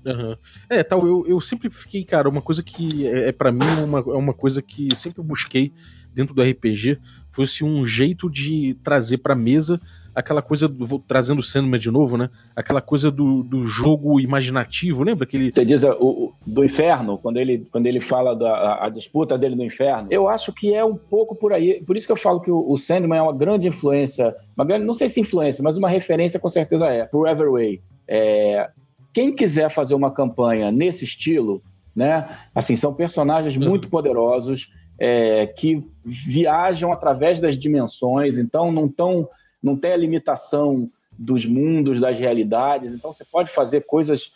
Uhum. 0.06 0.36
É, 0.70 0.84
tal, 0.84 1.04
eu, 1.04 1.26
eu 1.26 1.40
sempre 1.40 1.68
fiquei, 1.68 2.04
cara, 2.04 2.28
uma 2.28 2.40
coisa 2.40 2.62
que 2.62 3.06
é, 3.06 3.28
é 3.28 3.32
para 3.32 3.50
mim 3.50 3.66
uma, 3.84 3.98
é 3.98 4.16
uma 4.16 4.32
coisa 4.32 4.62
que 4.62 4.94
sempre 4.94 5.20
busquei 5.20 5.72
dentro 6.14 6.34
do 6.34 6.42
RPG 6.42 6.98
fosse 7.28 7.64
um 7.64 7.84
jeito 7.84 8.30
de 8.30 8.74
trazer 8.82 9.18
pra 9.18 9.34
mesa 9.34 9.80
aquela 10.14 10.40
coisa, 10.40 10.66
do, 10.66 10.86
vou, 10.86 10.98
trazendo 10.98 11.40
o 11.40 11.42
Sandman 11.42 11.78
de 11.78 11.90
novo, 11.90 12.16
né? 12.16 12.30
Aquela 12.54 12.80
coisa 12.80 13.10
do, 13.10 13.42
do 13.42 13.66
jogo 13.66 14.18
imaginativo, 14.18 15.04
lembra 15.04 15.24
aquele... 15.24 15.50
Você 15.50 15.62
diz 15.62 15.82
o, 15.82 15.90
o, 16.00 16.32
do 16.46 16.64
inferno, 16.64 17.18
quando 17.18 17.36
ele, 17.36 17.66
quando 17.70 17.86
ele 17.86 18.00
fala 18.00 18.34
da 18.34 18.50
a, 18.50 18.86
a 18.86 18.88
disputa 18.88 19.36
dele 19.36 19.54
no 19.54 19.62
inferno. 19.62 20.08
Eu 20.10 20.26
acho 20.26 20.54
que 20.54 20.72
é 20.72 20.82
um 20.82 20.96
pouco 20.96 21.36
por 21.36 21.52
aí, 21.52 21.82
por 21.84 21.98
isso 21.98 22.06
que 22.06 22.12
eu 22.12 22.16
falo 22.16 22.40
que 22.40 22.50
o, 22.50 22.70
o 22.70 22.78
Sandman 22.78 23.18
é 23.18 23.22
uma 23.22 23.36
grande 23.36 23.68
influência, 23.68 24.34
uma 24.56 24.64
grande, 24.64 24.86
não 24.86 24.94
sei 24.94 25.10
se 25.10 25.20
influência, 25.20 25.62
mas 25.62 25.76
uma 25.76 25.90
referência 25.90 26.40
com 26.40 26.48
certeza 26.48 26.86
é, 26.86 27.04
pro 27.04 27.26
Everway. 27.26 27.82
É, 28.08 28.70
quem 29.16 29.32
quiser 29.34 29.70
fazer 29.70 29.94
uma 29.94 30.10
campanha 30.10 30.70
nesse 30.70 31.04
estilo, 31.04 31.62
né? 31.94 32.28
Assim, 32.54 32.76
são 32.76 32.92
personagens 32.92 33.56
uhum. 33.56 33.66
muito 33.66 33.88
poderosos 33.88 34.70
é, 34.98 35.46
que 35.46 35.82
viajam 36.04 36.92
através 36.92 37.40
das 37.40 37.56
dimensões, 37.58 38.36
então 38.36 38.70
não 38.70 38.86
tão, 38.86 39.26
não 39.62 39.74
tem 39.74 39.92
a 39.92 39.96
limitação 39.96 40.90
dos 41.18 41.46
mundos, 41.46 41.98
das 41.98 42.18
realidades. 42.18 42.92
Então 42.92 43.10
você 43.10 43.24
pode 43.24 43.50
fazer 43.50 43.86
coisas 43.86 44.32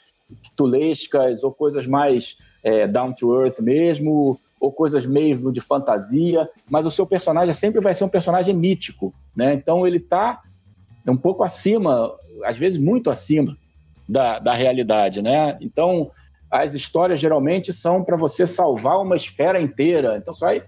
tulescas 0.56 1.44
ou 1.44 1.52
coisas 1.52 1.86
mais 1.86 2.38
é, 2.64 2.88
down 2.88 3.12
to 3.12 3.38
earth 3.38 3.58
mesmo, 3.58 4.40
ou 4.58 4.72
coisas 4.72 5.04
meio 5.04 5.52
de 5.52 5.60
fantasia, 5.60 6.48
mas 6.70 6.86
o 6.86 6.90
seu 6.90 7.06
personagem 7.06 7.52
sempre 7.52 7.82
vai 7.82 7.92
ser 7.92 8.04
um 8.04 8.08
personagem 8.08 8.56
mítico, 8.56 9.12
né? 9.36 9.52
Então 9.52 9.86
ele 9.86 9.98
está 9.98 10.40
um 11.06 11.18
pouco 11.18 11.44
acima, 11.44 12.14
às 12.42 12.56
vezes 12.56 12.78
muito 12.78 13.10
acima 13.10 13.59
da, 14.10 14.40
da 14.40 14.54
realidade, 14.54 15.22
né? 15.22 15.56
Então, 15.60 16.10
as 16.50 16.74
histórias 16.74 17.20
geralmente 17.20 17.72
são 17.72 18.02
para 18.02 18.16
você 18.16 18.44
salvar 18.44 19.00
uma 19.00 19.14
esfera 19.14 19.60
inteira. 19.60 20.16
Então, 20.16 20.34
você 20.34 20.44
vai 20.44 20.62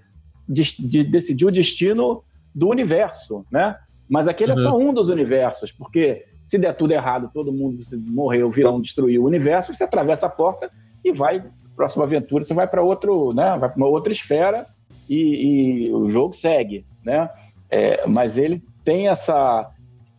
de, 0.49 0.63
de, 0.79 1.03
decidir 1.03 1.45
o 1.45 1.51
destino 1.51 2.23
do 2.55 2.69
universo, 2.69 3.45
né? 3.51 3.77
Mas 4.09 4.29
aquele 4.29 4.53
uhum. 4.53 4.59
é 4.59 4.63
só 4.63 4.77
uhum. 4.77 4.91
um 4.91 4.95
dos 4.95 5.09
universos, 5.09 5.73
porque 5.73 6.25
se 6.47 6.57
der 6.57 6.77
tudo 6.77 6.93
errado, 6.93 7.31
todo 7.35 7.53
mundo 7.53 7.81
morreu, 8.07 8.47
o 8.47 8.51
vilão 8.51 8.81
destruiu 8.81 9.23
o 9.23 9.27
universo, 9.27 9.75
você 9.75 9.83
atravessa 9.83 10.27
a 10.27 10.31
porta 10.31 10.71
e 11.05 11.11
vai, 11.13 11.43
próxima 11.75 12.05
aventura, 12.05 12.45
você 12.45 12.55
vai 12.55 12.69
para 12.69 12.83
outro, 12.83 13.33
né? 13.33 13.57
Vai 13.59 13.69
para 13.69 13.77
uma 13.77 13.89
outra 13.89 14.13
esfera 14.13 14.67
e, 15.09 15.87
e, 15.87 15.93
o 15.93 16.07
jogo 16.07 16.33
segue, 16.33 16.87
né? 17.05 17.29
É, 17.69 18.07
mas 18.07 18.39
ele 18.39 18.63
tem 18.85 19.09
essa 19.09 19.69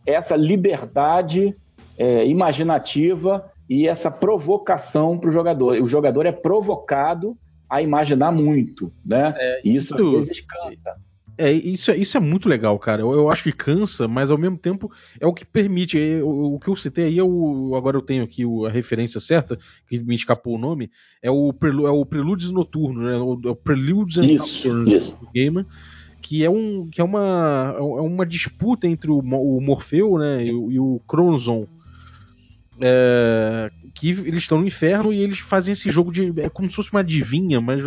essa 0.06 0.36
liberdade 0.36 1.56
é, 1.98 2.26
imaginativa 2.26 3.50
e 3.68 3.86
essa 3.88 4.10
provocação 4.10 5.18
para 5.18 5.28
o 5.28 5.32
jogador. 5.32 5.80
O 5.80 5.86
jogador 5.86 6.26
é 6.26 6.32
provocado 6.32 7.36
a 7.68 7.80
imaginar 7.80 8.30
muito, 8.30 8.92
né? 9.04 9.34
É, 9.36 9.60
e 9.64 9.76
isso, 9.76 9.94
isso 9.94 10.16
às 10.18 10.26
vezes 10.26 10.40
cansa. 10.42 10.94
É, 11.36 11.50
isso, 11.50 11.90
é, 11.90 11.96
isso 11.96 12.16
é 12.16 12.20
muito 12.20 12.48
legal, 12.48 12.78
cara. 12.78 13.02
Eu, 13.02 13.12
eu, 13.12 13.28
acho 13.28 13.42
que 13.42 13.52
cansa, 13.52 14.06
mas 14.06 14.30
ao 14.30 14.38
mesmo 14.38 14.56
tempo 14.56 14.90
é 15.18 15.26
o 15.26 15.32
que 15.32 15.44
permite. 15.44 15.98
É, 15.98 16.22
o, 16.22 16.54
o, 16.54 16.60
que 16.60 16.68
eu 16.68 16.76
citei 16.76 17.06
aí 17.06 17.18
é 17.18 17.24
o. 17.24 17.74
Agora 17.74 17.96
eu 17.96 18.02
tenho 18.02 18.22
aqui 18.22 18.44
a 18.66 18.70
referência 18.70 19.18
certa, 19.18 19.58
que 19.88 20.00
me 20.00 20.14
escapou 20.14 20.54
o 20.54 20.58
nome. 20.58 20.90
É 21.20 21.30
o, 21.30 21.52
é 21.84 21.90
o 21.90 22.06
Prelúdios 22.06 22.52
Noturno, 22.52 23.02
né? 23.02 23.16
O, 23.16 23.40
é 23.48 23.50
o 23.50 23.56
Preludes 23.56 24.18
and 24.18 24.26
Nocturnes 24.34 25.14
do 25.14 25.28
Gamer 25.34 25.66
que 26.20 26.42
é, 26.42 26.48
um, 26.48 26.88
que 26.90 27.02
é, 27.02 27.04
uma, 27.04 27.74
é 27.76 27.82
uma 27.82 28.24
disputa 28.24 28.88
entre 28.88 29.10
o, 29.10 29.18
o 29.18 29.60
Morfeu 29.60 30.16
né, 30.16 30.42
e, 30.42 30.48
e 30.48 30.80
o 30.80 30.98
Cronzon 31.06 31.66
é, 32.80 33.70
que 33.94 34.10
eles 34.10 34.42
estão 34.42 34.58
no 34.58 34.66
inferno 34.66 35.12
e 35.12 35.20
eles 35.20 35.38
fazem 35.38 35.72
esse 35.72 35.90
jogo 35.90 36.12
de. 36.12 36.32
É 36.40 36.48
como 36.48 36.68
se 36.68 36.76
fosse 36.76 36.90
uma 36.90 37.00
adivinha, 37.00 37.60
mas 37.60 37.82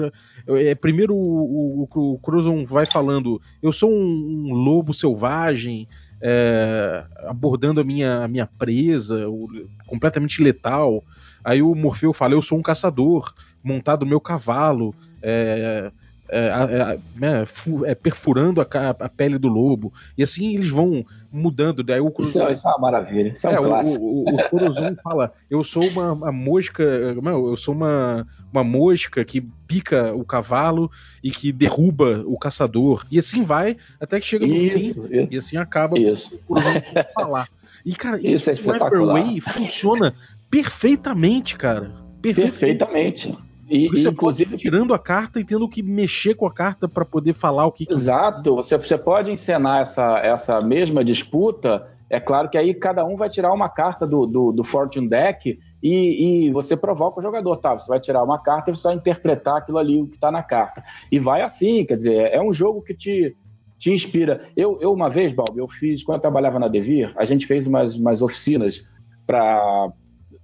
é, 0.48 0.76
primeiro 0.76 1.14
o, 1.14 1.88
o, 1.94 2.14
o 2.14 2.20
Cruzon 2.20 2.64
vai 2.64 2.86
falando: 2.86 3.42
Eu 3.62 3.72
sou 3.72 3.92
um, 3.92 4.50
um 4.50 4.54
lobo 4.54 4.94
selvagem, 4.94 5.88
é, 6.22 7.04
abordando 7.26 7.82
a 7.82 7.84
minha, 7.84 8.24
a 8.24 8.28
minha 8.28 8.48
presa, 8.48 9.28
o, 9.28 9.50
completamente 9.86 10.42
letal. 10.42 11.04
Aí 11.44 11.62
o 11.62 11.76
Morfeu 11.76 12.14
fala: 12.14 12.34
Eu 12.34 12.42
sou 12.42 12.58
um 12.58 12.64
caçador, 12.64 13.34
montado 13.64 14.04
no 14.04 14.10
meu 14.10 14.22
cavalo. 14.22 14.96
É, 15.22 15.92
é, 16.30 16.48
é, 16.48 17.00
né, 17.16 17.44
é, 17.86 17.96
perfurando 17.96 18.62
a, 18.62 18.66
a, 19.00 19.10
pele 19.10 19.38
do 19.38 19.48
lobo. 19.48 19.94
E 20.18 20.24
assim 20.24 20.56
eles 20.56 20.70
vão 20.70 21.06
mudando. 21.32 21.84
Daí 21.84 22.00
o 22.00 22.14
isso, 22.20 22.42
é, 22.42 22.52
isso 22.52 22.68
é 22.68 22.72
uma 22.72 22.80
maravilha. 22.80 23.30
Isso 23.30 23.48
é, 23.48 23.60
um 23.60 23.64
clássico. 23.64 24.04
O, 24.04 24.30
o, 24.30 24.36
o 24.36 24.50
Corozon 24.50 24.96
fala: 25.04 25.32
Eu 25.50 25.64
sou 25.64 25.84
uma, 25.88 26.12
uma, 26.14 26.32
mosca. 26.32 26.84
eu 26.84 27.58
sou 27.58 27.74
uma, 27.74 28.28
uma 28.52 28.64
mosca 28.64 29.24
que 29.24 29.42
pica 29.68 30.14
o 30.14 30.26
cavalo 30.26 30.92
e 31.24 31.32
que 31.32 31.52
derruba 31.52 32.24
o 32.26 32.38
caçador. 32.38 33.06
E 33.10 33.20
assim 33.20 33.42
vai 33.42 33.78
até 34.00 34.20
que 34.20 34.26
chega 34.26 34.46
no 34.46 34.54
isso, 34.54 35.04
fim. 35.04 35.22
Isso. 35.22 35.34
E 35.34 35.38
assim 35.38 35.58
acaba 35.58 35.98
isso. 35.98 36.36
o 36.36 36.40
Corozon 36.40 36.82
falar. 37.14 37.50
E, 37.86 37.96
cara, 37.96 38.18
isso, 38.18 38.52
isso 38.52 38.70
é 38.70 39.06
Way 39.06 39.40
funciona 39.40 40.14
perfeitamente, 40.50 41.56
cara. 41.56 41.92
Perfeitamente. 42.22 43.28
perfeitamente. 43.32 43.47
E, 43.70 43.90
você 43.90 44.10
inclusive 44.10 44.52
pode 44.52 44.62
tirando 44.62 44.94
a 44.94 45.00
carta 45.00 45.40
e 45.40 45.44
tendo 45.44 45.68
que 45.68 45.84
mexer 45.84 46.36
com 46.36 46.46
a 46.46 46.54
carta 46.54 46.88
para 46.88 47.04
poder 47.04 47.34
falar 47.34 47.66
o 47.66 47.72
que. 47.72 47.86
Exato. 47.90 48.56
Você, 48.56 48.78
você 48.78 48.98
pode 48.98 49.30
encenar 49.30 49.82
essa, 49.82 50.20
essa 50.20 50.62
mesma 50.62 51.04
disputa. 51.04 51.88
É 52.10 52.20
claro 52.20 52.50
que 52.50 52.58
aí 52.58 52.74
cada 52.74 53.04
um 53.04 53.18
vai 53.18 53.30
tirar 53.30 53.52
uma 53.52 53.68
carta 53.68 54.08
do, 54.08 54.26
do, 54.26 54.52
do 54.54 54.64
Fortune 54.64 55.10
Deck 55.10 55.60
e, 55.84 56.48
e, 56.48 56.52
você 56.52 56.78
provoca 56.78 57.20
o 57.20 57.22
jogador, 57.22 57.58
tá? 57.58 57.78
Você 57.78 57.88
vai 57.88 58.00
tirar 58.00 58.24
uma 58.24 58.40
carta 58.40 58.72
e 58.72 58.76
você 58.76 58.84
vai 58.84 58.96
interpretar 58.96 59.58
aquilo 59.58 59.78
ali, 59.78 60.02
o 60.02 60.08
que 60.08 60.16
está 60.16 60.32
na 60.32 60.42
carta. 60.42 60.82
E 61.12 61.20
vai 61.20 61.42
assim, 61.42 61.86
quer 61.86 61.96
dizer, 61.96 62.32
é 62.32 62.42
um 62.42 62.54
jogo 62.54 62.82
que 62.82 62.94
te, 62.94 63.36
te 63.78 63.92
inspira. 63.92 64.50
Eu, 64.56 64.80
eu 64.82 64.94
uma 64.94 65.10
vez, 65.10 65.34
Balbi, 65.34 65.60
eu 65.60 65.68
fiz, 65.68 66.02
quando 66.04 66.18
eu 66.18 66.22
trabalhava 66.22 66.58
na 66.58 66.70
Devir, 66.70 67.14
a 67.18 67.26
gente 67.26 67.46
fez 67.46 67.68
umas, 67.68 67.98
umas 67.98 68.22
oficinas 68.22 68.86
para 69.26 69.92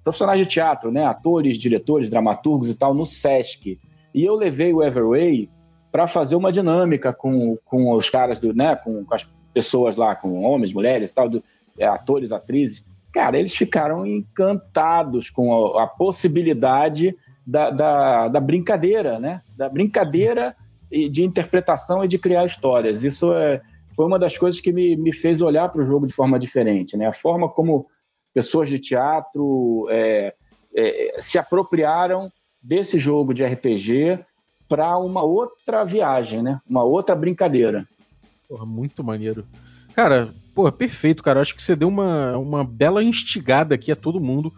profissionais 0.03 0.39
de 0.39 0.45
teatro, 0.45 0.91
né, 0.91 1.05
atores, 1.05 1.57
diretores, 1.57 2.09
dramaturgos 2.09 2.69
e 2.69 2.75
tal, 2.75 2.93
no 2.93 3.05
SESC. 3.05 3.79
E 4.13 4.23
eu 4.23 4.35
levei 4.35 4.73
o 4.73 4.83
Everway 4.83 5.49
para 5.91 6.07
fazer 6.07 6.35
uma 6.35 6.51
dinâmica 6.51 7.13
com, 7.13 7.57
com 7.65 7.91
os 7.93 8.09
caras, 8.09 8.39
do, 8.39 8.53
né, 8.53 8.75
com, 8.75 9.05
com 9.05 9.15
as 9.15 9.27
pessoas 9.53 9.95
lá, 9.95 10.15
com 10.15 10.43
homens, 10.43 10.73
mulheres 10.73 11.11
e 11.11 11.13
tal, 11.13 11.29
do, 11.29 11.43
é, 11.77 11.85
atores, 11.85 12.31
atrizes. 12.31 12.85
Cara, 13.13 13.37
eles 13.37 13.55
ficaram 13.55 14.05
encantados 14.05 15.29
com 15.29 15.77
a, 15.77 15.83
a 15.83 15.87
possibilidade 15.87 17.15
da, 17.45 17.69
da, 17.69 18.27
da, 18.27 18.39
brincadeira, 18.39 19.19
né? 19.19 19.41
Da 19.55 19.69
brincadeira 19.69 20.55
de 20.89 21.23
interpretação 21.23 22.03
e 22.03 22.07
de 22.07 22.17
criar 22.17 22.45
histórias. 22.45 23.03
Isso 23.03 23.33
é, 23.33 23.61
foi 23.95 24.05
uma 24.05 24.17
das 24.17 24.37
coisas 24.37 24.61
que 24.61 24.71
me, 24.71 24.95
me 24.95 25.13
fez 25.13 25.41
olhar 25.41 25.69
para 25.69 25.81
o 25.81 25.85
jogo 25.85 26.07
de 26.07 26.13
forma 26.13 26.39
diferente, 26.39 26.95
né? 26.97 27.07
A 27.07 27.13
forma 27.13 27.49
como 27.49 27.87
pessoas 28.33 28.69
de 28.69 28.79
teatro 28.79 29.87
é, 29.89 30.33
é, 30.75 31.15
se 31.19 31.37
apropriaram 31.37 32.31
desse 32.61 32.97
jogo 32.97 33.33
de 33.33 33.45
RPG 33.45 34.19
para 34.67 34.97
uma 34.97 35.21
outra 35.21 35.83
viagem, 35.83 36.41
né? 36.41 36.59
Uma 36.67 36.83
outra 36.83 37.15
brincadeira. 37.15 37.87
Porra, 38.47 38.65
muito 38.65 39.03
maneiro. 39.03 39.45
Cara, 39.93 40.33
porra, 40.55 40.71
perfeito, 40.71 41.21
cara. 41.21 41.41
Acho 41.41 41.55
que 41.55 41.61
você 41.61 41.75
deu 41.75 41.87
uma, 41.87 42.37
uma 42.37 42.63
bela 42.63 43.03
instigada 43.03 43.75
aqui 43.75 43.91
a 43.91 43.95
todo 43.95 44.19
mundo 44.19 44.51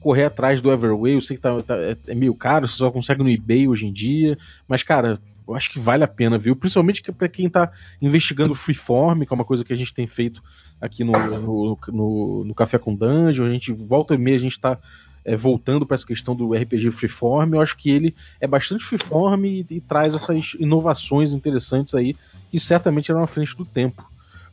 correr 0.00 0.24
atrás 0.24 0.60
do 0.60 0.70
Everway. 0.70 1.14
Eu 1.14 1.20
sei 1.20 1.36
que 1.36 1.42
tá, 1.42 1.62
tá, 1.62 1.76
é 2.06 2.14
meio 2.14 2.34
caro, 2.34 2.68
você 2.68 2.76
só 2.76 2.90
consegue 2.90 3.22
no 3.22 3.30
eBay 3.30 3.68
hoje 3.68 3.86
em 3.86 3.92
dia. 3.92 4.36
Mas, 4.68 4.82
cara, 4.82 5.18
eu 5.46 5.54
acho 5.54 5.70
que 5.70 5.78
vale 5.78 6.04
a 6.04 6.08
pena, 6.08 6.38
viu? 6.38 6.54
Principalmente 6.54 7.02
para 7.12 7.28
quem 7.28 7.46
está 7.46 7.70
investigando 8.00 8.54
freeform, 8.54 9.24
que 9.24 9.32
é 9.32 9.34
uma 9.34 9.44
coisa 9.44 9.64
que 9.64 9.72
a 9.72 9.76
gente 9.76 9.92
tem 9.92 10.06
feito 10.06 10.42
aqui 10.80 11.04
no, 11.04 11.12
no, 11.12 11.78
no, 11.88 12.44
no 12.44 12.54
Café 12.54 12.78
com 12.78 12.94
Dungeon. 12.94 13.46
A 13.46 13.50
gente 13.50 13.72
volta 13.72 14.14
e 14.14 14.18
meia, 14.18 14.36
a 14.36 14.40
gente 14.40 14.52
está 14.52 14.78
é, 15.24 15.36
voltando 15.36 15.86
para 15.86 15.94
essa 15.94 16.06
questão 16.06 16.34
do 16.34 16.52
RPG 16.54 16.90
freeform. 16.90 17.54
Eu 17.54 17.60
acho 17.60 17.76
que 17.76 17.90
ele 17.90 18.14
é 18.40 18.46
bastante 18.46 18.84
freeform 18.84 19.44
e, 19.44 19.66
e, 19.70 19.80
traz 19.80 20.14
essas 20.14 20.54
inovações 20.58 21.32
interessantes 21.32 21.94
aí, 21.94 22.16
que 22.50 22.58
certamente 22.58 23.10
eram 23.10 23.22
à 23.22 23.26
frente 23.26 23.56
do 23.56 23.64
tempo. 23.64 24.08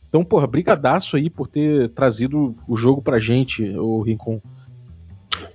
Então, 0.07 0.23
porra, 0.23 0.47
brigadaço 0.47 1.15
aí 1.15 1.29
por 1.29 1.47
ter 1.47 1.89
trazido 1.89 2.55
o 2.67 2.75
jogo 2.75 3.01
pra 3.01 3.19
gente, 3.19 3.63
o 3.77 4.01
Rincon. 4.01 4.41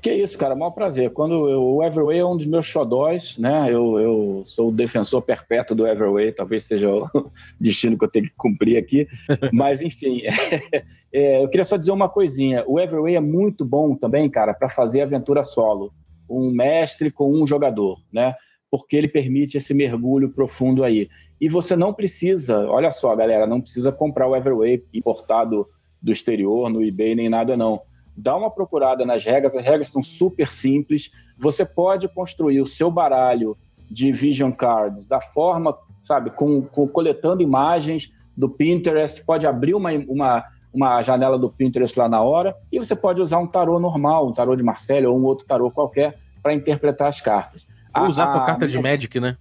Que 0.04 0.12
isso, 0.12 0.36
cara, 0.36 0.54
maior 0.54 0.72
prazer. 0.72 1.14
Quando 1.14 1.48
eu, 1.48 1.62
o 1.62 1.82
Everway 1.82 2.18
é 2.18 2.26
um 2.26 2.36
dos 2.36 2.44
meus 2.44 2.66
xodóis, 2.66 3.38
né? 3.38 3.72
Eu, 3.72 3.98
eu 3.98 4.42
sou 4.44 4.68
o 4.68 4.70
defensor 4.70 5.22
perpétuo 5.22 5.74
do 5.74 5.86
Everway, 5.86 6.30
talvez 6.30 6.64
seja 6.64 6.90
o 6.90 7.08
destino 7.58 7.96
que 7.96 8.04
eu 8.04 8.10
tenho 8.10 8.26
que 8.26 8.34
cumprir 8.36 8.76
aqui. 8.76 9.08
Mas, 9.50 9.80
enfim, 9.80 10.20
é, 11.10 11.42
eu 11.42 11.48
queria 11.48 11.64
só 11.64 11.78
dizer 11.78 11.90
uma 11.90 12.06
coisinha. 12.06 12.62
O 12.66 12.78
Everway 12.78 13.16
é 13.16 13.20
muito 13.20 13.64
bom 13.64 13.94
também, 13.96 14.28
cara, 14.28 14.52
para 14.52 14.68
fazer 14.68 15.00
aventura 15.00 15.42
solo. 15.42 15.90
Um 16.28 16.50
mestre 16.50 17.10
com 17.10 17.32
um 17.32 17.46
jogador, 17.46 17.98
né? 18.12 18.34
Porque 18.70 18.96
ele 18.96 19.08
permite 19.08 19.56
esse 19.56 19.72
mergulho 19.72 20.28
profundo 20.28 20.84
aí. 20.84 21.08
E 21.40 21.48
você 21.48 21.74
não 21.74 21.94
precisa, 21.94 22.68
olha 22.68 22.90
só, 22.90 23.16
galera, 23.16 23.46
não 23.46 23.58
precisa 23.58 23.90
comprar 23.90 24.28
o 24.28 24.36
Everway 24.36 24.84
importado 24.92 25.66
do 26.02 26.12
exterior, 26.12 26.68
no 26.68 26.84
eBay, 26.84 27.14
nem 27.14 27.30
nada, 27.30 27.56
não 27.56 27.80
dá 28.16 28.36
uma 28.36 28.50
procurada 28.50 29.04
nas 29.04 29.24
regras, 29.24 29.56
as 29.56 29.64
regras 29.64 29.88
são 29.88 30.02
super 30.02 30.50
simples. 30.50 31.10
Você 31.38 31.64
pode 31.64 32.08
construir 32.08 32.60
o 32.60 32.66
seu 32.66 32.90
baralho 32.90 33.56
de 33.90 34.12
Vision 34.12 34.52
Cards 34.52 35.06
da 35.06 35.20
forma, 35.20 35.76
sabe, 36.04 36.30
com, 36.30 36.62
com 36.62 36.86
coletando 36.86 37.42
imagens 37.42 38.12
do 38.36 38.48
Pinterest, 38.48 39.24
pode 39.24 39.46
abrir 39.46 39.74
uma, 39.74 39.90
uma, 40.08 40.44
uma 40.72 41.02
janela 41.02 41.38
do 41.38 41.50
Pinterest 41.50 41.98
lá 41.98 42.08
na 42.08 42.20
hora, 42.20 42.56
e 42.70 42.78
você 42.78 42.96
pode 42.96 43.20
usar 43.20 43.38
um 43.38 43.46
tarô 43.46 43.78
normal, 43.78 44.28
um 44.28 44.32
tarô 44.32 44.56
de 44.56 44.62
Marcelo 44.62 45.10
ou 45.10 45.18
um 45.18 45.24
outro 45.24 45.46
tarô 45.46 45.70
qualquer 45.70 46.18
para 46.42 46.52
interpretar 46.52 47.08
as 47.08 47.20
cartas. 47.20 47.66
Ou 47.96 48.06
usar 48.06 48.24
a, 48.24 48.42
a 48.42 48.44
carta 48.44 48.66
de 48.66 48.78
Magic, 48.78 49.20
né? 49.20 49.36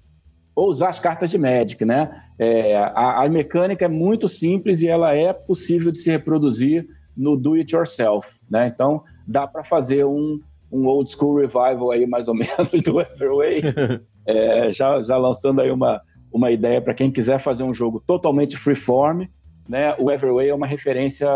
Ou 0.55 0.69
usar 0.69 0.89
as 0.89 0.99
cartas 0.99 1.31
de 1.31 1.37
Magic, 1.37 1.83
né? 1.83 2.23
É, 2.37 2.77
a, 2.77 3.23
a 3.23 3.29
mecânica 3.29 3.85
é 3.85 3.87
muito 3.87 4.29
simples 4.29 4.81
e 4.81 4.87
ela 4.87 5.15
é 5.15 5.33
possível 5.33 5.91
de 5.91 5.99
se 5.99 6.11
reproduzir 6.11 6.87
no 7.15 7.37
do 7.37 7.53
it 7.53 7.73
yourself, 7.73 8.39
né? 8.49 8.67
Então 8.67 9.03
dá 9.27 9.47
para 9.47 9.63
fazer 9.63 10.05
um, 10.05 10.39
um 10.71 10.85
old 10.85 11.09
school 11.11 11.35
revival 11.35 11.91
aí 11.91 12.05
mais 12.05 12.27
ou 12.27 12.33
menos 12.35 12.69
do 12.83 12.99
Everway, 12.99 13.61
é, 14.25 14.71
já, 14.71 15.01
já 15.01 15.17
lançando 15.17 15.61
aí 15.61 15.71
uma, 15.71 16.01
uma 16.31 16.51
ideia 16.51 16.81
para 16.81 16.93
quem 16.93 17.11
quiser 17.11 17.39
fazer 17.39 17.63
um 17.63 17.73
jogo 17.73 18.03
totalmente 18.05 18.57
freeform, 18.57 19.25
né? 19.67 19.95
O 19.97 20.11
Everway 20.11 20.49
é 20.49 20.55
uma 20.55 20.67
referência 20.67 21.29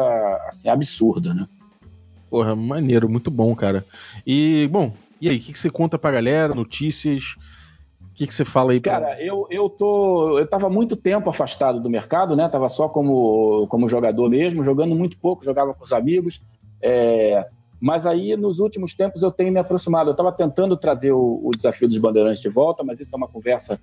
assim 0.48 0.70
absurda, 0.70 1.34
né? 1.34 1.48
Porra, 2.30 2.56
maneiro, 2.56 3.08
muito 3.08 3.32
bom, 3.32 3.56
cara. 3.56 3.86
E 4.26 4.68
bom, 4.70 4.92
e 5.20 5.30
aí, 5.30 5.38
o 5.38 5.40
que, 5.40 5.54
que 5.54 5.60
você 5.60 5.70
conta 5.70 5.98
pra 5.98 6.12
galera? 6.12 6.54
Notícias? 6.54 7.36
Que, 8.18 8.26
que 8.26 8.34
você 8.34 8.44
fala 8.44 8.72
aí? 8.72 8.80
Pra... 8.80 8.94
Cara, 8.94 9.22
eu, 9.22 9.48
eu 9.52 9.70
tô. 9.70 10.40
Eu 10.40 10.48
tava 10.48 10.70
muito 10.70 10.96
tempo 10.96 11.30
afastado 11.30 11.80
do 11.80 11.88
mercado, 11.88 12.36
né? 12.36 12.50
Tava 12.50 12.68
só 12.68 12.90
como, 12.90 13.68
como 13.68 13.88
jogador 13.88 14.28
mesmo, 14.28 14.64
jogando 14.64 14.96
muito 14.96 15.18
pouco, 15.20 15.46
jogava 15.46 15.72
com 15.74 15.84
os 15.84 15.94
amigos. 15.94 16.42
É... 16.82 17.46
Mas 17.80 18.08
aí, 18.08 18.36
nos 18.36 18.58
últimos 18.58 18.96
tempos, 18.96 19.22
eu 19.22 19.32
tenho 19.32 19.52
me 19.52 19.60
aproximado. 19.60 20.10
Eu 20.10 20.14
estava 20.14 20.32
tentando 20.32 20.76
trazer 20.76 21.12
o, 21.12 21.42
o, 21.44 21.52
desafio 21.52 21.88
dos 21.88 22.00
bandeirantes 22.00 22.42
de 22.42 22.50
volta, 22.50 22.84
mas 22.84 23.00
isso 23.00 23.14
é 23.14 23.18
uma 23.18 23.28
conversa 23.28 23.80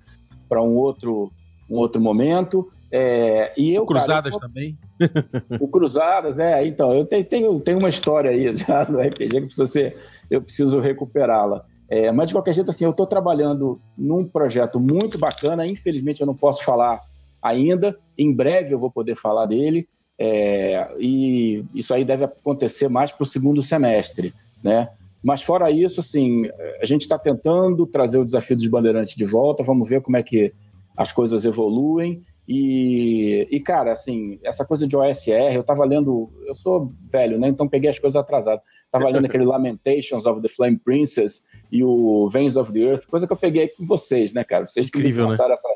para 0.49 0.61
um 0.61 0.75
outro, 0.75 1.31
um 1.69 1.77
outro 1.77 2.01
momento. 2.01 2.69
É, 2.91 3.53
e 3.55 3.73
eu, 3.73 3.85
Cruzadas 3.85 4.33
cara, 4.33 4.35
eu, 4.35 4.39
também. 4.39 4.77
O 5.61 5.69
Cruzadas, 5.69 6.39
é. 6.39 6.67
Então, 6.67 6.93
eu 6.93 7.05
tenho, 7.05 7.23
tenho, 7.23 7.59
tenho 7.61 7.79
uma 7.79 7.87
história 7.87 8.31
aí 8.31 8.53
já 8.53 8.83
no 8.83 8.99
RPG 8.99 9.29
que 9.29 9.45
precisa 9.45 9.65
ser, 9.65 9.97
eu 10.29 10.41
preciso 10.41 10.81
recuperá-la. 10.81 11.65
É, 11.89 12.11
mas, 12.11 12.29
de 12.29 12.35
qualquer 12.35 12.53
jeito, 12.53 12.71
assim, 12.71 12.85
eu 12.85 12.91
estou 12.91 13.05
trabalhando 13.05 13.79
num 13.97 14.25
projeto 14.25 14.79
muito 14.79 15.17
bacana. 15.17 15.67
Infelizmente, 15.67 16.21
eu 16.21 16.27
não 16.27 16.35
posso 16.35 16.63
falar 16.63 17.01
ainda. 17.41 17.97
Em 18.17 18.33
breve 18.33 18.73
eu 18.73 18.79
vou 18.79 18.91
poder 18.91 19.15
falar 19.15 19.45
dele. 19.45 19.87
É, 20.17 20.89
e 20.99 21.63
isso 21.73 21.93
aí 21.93 22.03
deve 22.05 22.23
acontecer 22.23 22.87
mais 22.87 23.11
para 23.11 23.23
o 23.23 23.27
segundo 23.27 23.61
semestre, 23.61 24.33
né? 24.63 24.89
Mas 25.21 25.41
fora 25.41 25.71
isso, 25.71 25.99
assim, 25.99 26.47
a 26.79 26.85
gente 26.85 27.01
está 27.01 27.17
tentando 27.17 27.85
trazer 27.87 28.17
o 28.17 28.25
desafio 28.25 28.55
dos 28.55 28.67
bandeirantes 28.67 29.15
de 29.15 29.25
volta. 29.25 29.63
Vamos 29.63 29.89
ver 29.89 30.01
como 30.01 30.17
é 30.17 30.23
que 30.23 30.53
as 30.95 31.11
coisas 31.11 31.45
evoluem. 31.45 32.23
E, 32.47 33.47
e 33.49 33.59
cara, 33.59 33.91
assim, 33.91 34.39
essa 34.43 34.63
coisa 34.63 34.87
de 34.87 34.95
OSR, 34.95 35.53
eu 35.53 35.61
estava 35.61 35.83
lendo, 35.83 36.29
eu 36.45 36.53
sou 36.53 36.91
velho, 37.11 37.39
né? 37.39 37.47
Então 37.47 37.67
peguei 37.67 37.89
as 37.89 37.97
coisas 37.97 38.15
atrasadas. 38.15 38.63
Estava 38.85 39.09
lendo 39.09 39.25
aquele 39.25 39.45
Lamentations 39.45 40.25
of 40.25 40.41
the 40.41 40.47
Flame 40.47 40.77
Princess 40.77 41.43
e 41.71 41.83
o 41.83 42.29
Veins 42.29 42.55
of 42.55 42.71
the 42.71 42.79
Earth, 42.79 43.05
coisa 43.07 43.27
que 43.27 43.33
eu 43.33 43.37
peguei 43.37 43.67
com 43.69 43.85
vocês, 43.85 44.33
né, 44.33 44.43
cara? 44.43 44.67
Vocês 44.67 44.87
Incrível, 44.87 45.27
passaram 45.27 45.49
né? 45.49 45.53
essa, 45.55 45.67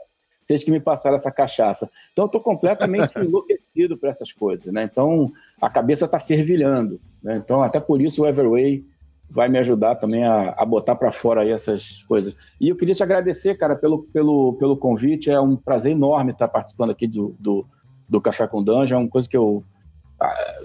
vocês 0.43 0.63
que 0.63 0.71
me 0.71 0.79
passaram 0.79 1.15
essa 1.15 1.31
cachaça. 1.31 1.89
Então, 2.11 2.25
eu 2.25 2.29
tô 2.29 2.39
completamente 2.39 3.13
enlouquecido 3.19 3.97
por 3.97 4.09
essas 4.09 4.31
coisas, 4.31 4.71
né? 4.71 4.83
Então, 4.83 5.31
a 5.61 5.69
cabeça 5.69 6.07
tá 6.07 6.19
fervilhando, 6.19 6.99
né? 7.21 7.37
Então, 7.37 7.61
até 7.61 7.79
por 7.79 8.01
isso 8.01 8.23
o 8.23 8.27
Everway 8.27 8.85
vai 9.29 9.47
me 9.47 9.59
ajudar 9.59 9.95
também 9.95 10.25
a, 10.25 10.55
a 10.57 10.65
botar 10.65 10.95
para 10.95 11.11
fora 11.11 11.41
aí 11.41 11.51
essas 11.51 12.03
coisas. 12.03 12.35
E 12.59 12.69
eu 12.69 12.75
queria 12.75 12.95
te 12.95 13.03
agradecer, 13.03 13.55
cara, 13.57 13.75
pelo, 13.75 14.03
pelo, 14.03 14.53
pelo 14.53 14.75
convite. 14.75 15.29
É 15.29 15.39
um 15.39 15.55
prazer 15.55 15.91
enorme 15.91 16.31
estar 16.31 16.47
participando 16.47 16.89
aqui 16.89 17.05
do, 17.05 17.35
do, 17.39 17.65
do 18.07 18.19
Café 18.19 18.47
com 18.47 18.63
Dungeon. 18.63 18.97
É 18.97 19.01
uma 19.01 19.09
coisa 19.09 19.29
que 19.29 19.37
eu 19.37 19.63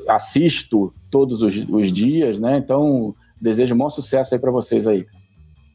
assisto 0.08 0.92
todos 1.10 1.42
os, 1.42 1.56
os 1.68 1.92
dias, 1.92 2.38
né? 2.38 2.58
Então, 2.58 3.14
desejo 3.40 3.74
um 3.74 3.78
bom 3.78 3.90
sucesso 3.90 4.34
aí 4.34 4.40
para 4.40 4.50
vocês 4.50 4.86
aí. 4.86 5.06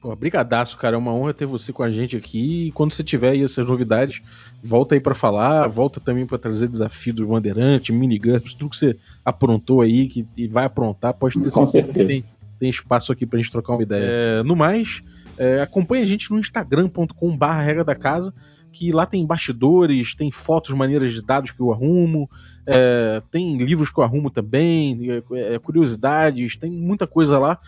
Pô, 0.01 0.15
brigadaço, 0.15 0.77
cara. 0.77 0.95
É 0.95 0.99
uma 0.99 1.13
honra 1.13 1.33
ter 1.33 1.45
você 1.45 1.73
com 1.73 1.83
a 1.83 1.91
gente 1.91 2.15
aqui. 2.15 2.67
E 2.67 2.71
quando 2.71 2.93
você 2.93 3.03
tiver 3.03 3.31
aí 3.31 3.43
essas 3.43 3.65
novidades, 3.65 4.21
volta 4.63 4.95
aí 4.95 5.01
para 5.01 5.13
falar. 5.13 5.67
Volta 5.67 5.99
também 5.99 6.25
para 6.25 6.37
trazer 6.37 6.69
desafio 6.69 7.13
do 7.13 7.27
Bandeirante, 7.27 7.91
minigups, 7.91 8.53
tudo 8.53 8.69
que 8.69 8.77
você 8.77 8.97
aprontou 9.25 9.81
aí, 9.81 10.07
que 10.07 10.25
vai 10.47 10.65
aprontar. 10.65 11.13
Pode 11.13 11.39
ter 11.41 11.51
certeza 11.51 11.91
que 11.91 12.05
tem, 12.05 12.23
tem 12.59 12.69
espaço 12.69 13.11
aqui 13.11 13.25
pra 13.25 13.37
gente 13.37 13.51
trocar 13.51 13.73
uma 13.73 13.83
ideia. 13.83 14.05
É, 14.05 14.43
no 14.43 14.55
mais, 14.55 15.03
é, 15.37 15.61
acompanhe 15.61 16.03
a 16.03 16.07
gente 16.07 16.31
no 16.31 16.39
instagram.com/barra 16.39 17.61
regra 17.61 17.83
da 17.83 17.95
casa 17.95 18.33
que 18.71 18.91
lá 18.91 19.05
tem 19.05 19.25
bastidores, 19.25 20.15
tem 20.15 20.31
fotos 20.31 20.73
maneiras 20.73 21.13
de 21.13 21.21
dados 21.21 21.51
que 21.51 21.59
eu 21.59 21.71
arrumo, 21.71 22.29
é, 22.65 23.21
tem 23.31 23.57
livros 23.57 23.89
que 23.89 23.99
eu 23.99 24.03
arrumo 24.03 24.29
também, 24.29 24.99
é, 25.09 25.55
é, 25.55 25.59
curiosidades, 25.59 26.55
tem 26.55 26.71
muita 26.71 27.07
coisa 27.07 27.37
lá. 27.37 27.59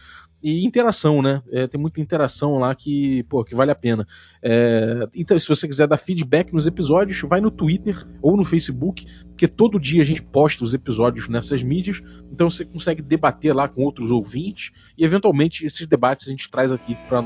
E 0.43 0.65
interação, 0.65 1.21
né? 1.21 1.43
É, 1.51 1.67
tem 1.67 1.79
muita 1.79 2.01
interação 2.01 2.57
lá 2.57 2.73
que, 2.73 3.21
pô, 3.23 3.43
que 3.43 3.53
vale 3.53 3.69
a 3.69 3.75
pena. 3.75 4.07
É, 4.41 5.07
então, 5.15 5.37
se 5.37 5.47
você 5.47 5.67
quiser 5.67 5.87
dar 5.87 5.97
feedback 5.97 6.51
nos 6.51 6.65
episódios, 6.65 7.21
vai 7.21 7.39
no 7.39 7.51
Twitter 7.51 8.07
ou 8.23 8.35
no 8.35 8.43
Facebook, 8.43 9.05
porque 9.27 9.47
todo 9.47 9.79
dia 9.79 10.01
a 10.01 10.05
gente 10.05 10.21
posta 10.21 10.63
os 10.63 10.73
episódios 10.73 11.27
nessas 11.29 11.61
mídias, 11.61 12.01
então 12.31 12.49
você 12.49 12.65
consegue 12.65 13.03
debater 13.03 13.55
lá 13.55 13.67
com 13.67 13.83
outros 13.83 14.09
ouvintes 14.09 14.71
e, 14.97 15.05
eventualmente, 15.05 15.63
esses 15.63 15.85
debates 15.85 16.27
a 16.27 16.31
gente 16.31 16.49
traz 16.49 16.71
aqui 16.71 16.95
para 17.07 17.19
o 17.19 17.23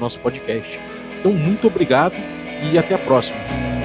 nosso 0.00 0.18
podcast. 0.20 0.80
Então, 1.20 1.32
muito 1.32 1.68
obrigado 1.68 2.16
e 2.62 2.78
até 2.78 2.94
a 2.94 2.98
próxima. 2.98 3.77